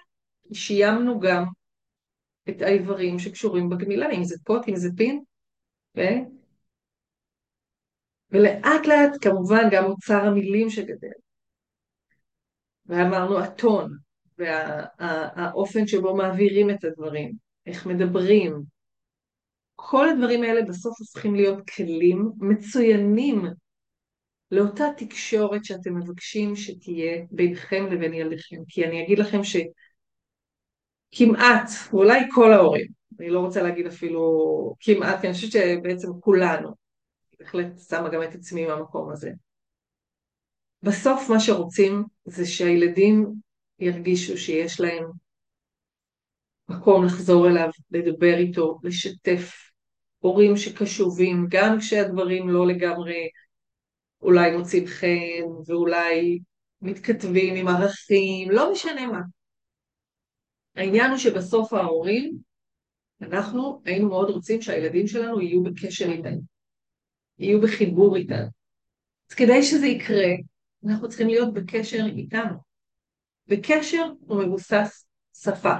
שיימנו 0.53 1.19
גם 1.19 1.45
את 2.49 2.62
האיברים 2.62 3.19
שקשורים 3.19 3.69
בגמילה, 3.69 4.12
אם 4.12 4.23
זה 4.23 4.36
פוט, 4.43 4.67
אם 4.67 4.75
זה 4.75 4.89
פין, 4.97 5.23
ו... 5.97 6.01
ולאט 8.32 8.86
לאט 8.88 9.17
כמובן 9.21 9.63
גם 9.71 9.86
אוצר 9.86 10.25
המילים 10.25 10.69
שגדל. 10.69 11.17
ואמרנו 12.86 13.39
הטון, 13.39 13.97
והאופן 14.38 15.80
וה, 15.80 15.88
שבו 15.88 16.15
מעבירים 16.15 16.69
את 16.69 16.84
הדברים, 16.84 17.34
איך 17.65 17.86
מדברים. 17.86 18.76
כל 19.79 20.09
הדברים 20.09 20.43
האלה 20.43 20.61
בסוף 20.61 20.99
הופכים 20.99 21.35
להיות 21.35 21.69
כלים 21.69 22.31
מצוינים 22.37 23.45
לאותה 24.51 24.85
תקשורת 24.97 25.65
שאתם 25.65 25.97
מבקשים 25.97 26.55
שתהיה 26.55 27.25
בינכם 27.31 27.85
לבין 27.85 28.13
ילדיכם. 28.13 28.57
כי 28.67 28.85
אני 28.85 29.03
אגיד 29.03 29.19
לכם 29.19 29.39
שכמעט, 31.13 31.69
ואולי 31.91 32.19
כל 32.31 32.53
ההורים, 32.53 32.87
אני 33.19 33.29
לא 33.29 33.39
רוצה 33.39 33.63
להגיד 33.63 33.85
אפילו 33.85 34.21
כמעט, 34.79 35.21
כי 35.21 35.27
אני 35.27 35.33
חושבת 35.33 35.51
שבעצם 35.51 36.07
כולנו, 36.19 36.69
בהחלט 37.39 37.79
שמה 37.89 38.09
גם 38.09 38.23
את 38.23 38.35
עצמי 38.35 38.65
במקום 38.67 39.11
הזה. 39.11 39.31
בסוף 40.83 41.29
מה 41.29 41.39
שרוצים 41.39 42.03
זה 42.25 42.45
שהילדים 42.45 43.33
ירגישו 43.79 44.37
שיש 44.37 44.79
להם 44.79 45.03
מקום 46.69 47.05
לחזור 47.05 47.47
אליו, 47.47 47.69
לדבר 47.91 48.37
איתו, 48.37 48.79
לשתף 48.83 49.66
הורים 50.27 50.57
שקשובים, 50.57 51.45
גם 51.49 51.79
כשהדברים 51.79 52.49
לא 52.49 52.67
לגמרי 52.67 53.29
אולי 54.21 54.57
מוצאים 54.57 54.87
חן 54.87 55.65
ואולי 55.67 56.39
מתכתבים 56.81 57.55
עם 57.55 57.67
ערכים, 57.67 58.51
לא 58.51 58.71
משנה 58.71 59.07
מה. 59.07 59.21
העניין 60.75 61.09
הוא 61.09 61.17
שבסוף 61.17 61.73
ההורים, 61.73 62.37
אנחנו 63.21 63.81
היינו 63.85 64.09
מאוד 64.09 64.29
רוצים 64.29 64.61
שהילדים 64.61 65.07
שלנו 65.07 65.41
יהיו 65.41 65.63
בקשר 65.63 66.05
איתנו, 66.05 66.41
יהיו 67.39 67.61
בחיבור 67.61 68.15
איתנו. 68.15 68.47
אז 69.29 69.35
כדי 69.35 69.63
שזה 69.63 69.87
יקרה, 69.87 70.33
אנחנו 70.85 71.09
צריכים 71.09 71.27
להיות 71.27 71.53
בקשר 71.53 72.05
איתנו. 72.17 72.55
וקשר 73.47 74.11
הוא 74.19 74.43
מבוסס 74.43 75.07
שפה. 75.43 75.73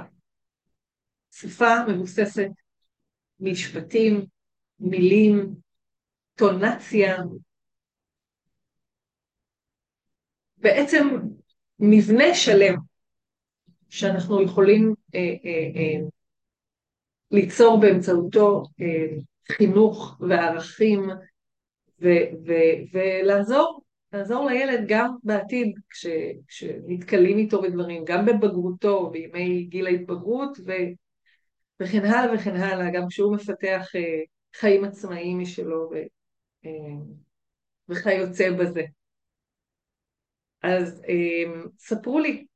שפה 1.30 1.74
מבוססת 1.88 2.50
משפטים, 3.40 4.26
מילים, 4.80 5.54
טונציה, 6.34 7.16
בעצם 10.56 11.08
מבנה 11.78 12.34
שלם 12.34 12.74
שאנחנו 13.88 14.42
יכולים 14.42 14.94
אה, 15.14 15.20
אה, 15.20 15.80
אה, 15.80 16.08
ליצור 17.30 17.80
באמצעותו 17.80 18.62
אה, 18.80 19.18
חינוך 19.52 20.16
וערכים 20.20 21.10
ו- 22.02 22.28
ו- 22.46 22.78
ולעזור 22.92 23.82
לעזור 24.12 24.46
לילד 24.46 24.84
גם 24.88 25.14
בעתיד 25.22 25.78
כש, 25.90 26.06
כשנתקלים 26.48 27.38
איתו 27.38 27.62
בדברים, 27.62 28.04
גם 28.06 28.26
בבגרותו, 28.26 29.10
בימי 29.10 29.62
גיל 29.64 29.86
ההתבגרות 29.86 30.58
ו, 30.66 30.72
וכן 31.80 32.04
הלאה 32.04 32.34
וכן 32.34 32.56
הלאה, 32.56 32.90
גם 32.90 33.02
כשהוא 33.08 33.34
מפתח 33.34 33.86
אה, 33.96 34.22
חיים 34.60 34.84
עצמאיים 34.84 35.38
משלו 35.38 35.90
ו, 35.92 35.94
אה, 36.66 36.70
וכיוצא 37.88 38.50
בזה. 38.50 38.82
אז 40.62 41.02
אה, 41.08 41.52
ספרו 41.78 42.18
לי 42.18 42.46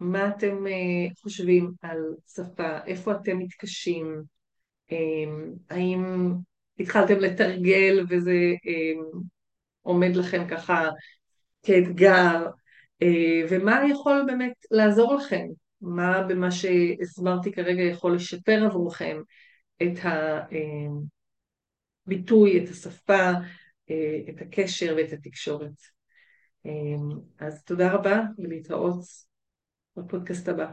מה 0.00 0.28
אתם 0.28 0.66
אה, 0.66 1.14
חושבים 1.22 1.72
על 1.82 1.98
שפה, 2.34 2.78
איפה 2.86 3.12
אתם 3.12 3.38
מתקשים, 3.38 4.22
האם 5.70 6.32
התחלתם 6.78 7.18
לתרגל 7.18 8.04
וזה 8.08 8.54
עומד 9.82 10.16
לכם 10.16 10.48
ככה 10.48 10.88
כאתגר, 11.62 12.46
ומה 13.50 13.80
יכול 13.90 14.22
באמת 14.26 14.52
לעזור 14.70 15.14
לכם, 15.14 15.46
מה 15.80 16.22
במה 16.22 16.50
שהסברתי 16.50 17.52
כרגע 17.52 17.82
יכול 17.82 18.14
לשפר 18.14 18.64
עבורכם 18.64 19.20
את 19.82 19.98
הביטוי, 22.06 22.64
את 22.64 22.68
השפה, 22.68 23.30
אה, 23.90 24.20
את 24.28 24.40
הקשר 24.40 24.94
ואת 24.96 25.12
התקשורת. 25.12 25.80
אה, 26.66 26.72
אז 27.38 27.64
תודה 27.64 27.92
רבה 27.92 28.22
ולהתראות 28.38 29.04
בפודקאסט 29.96 30.48
הבא. 30.48 30.70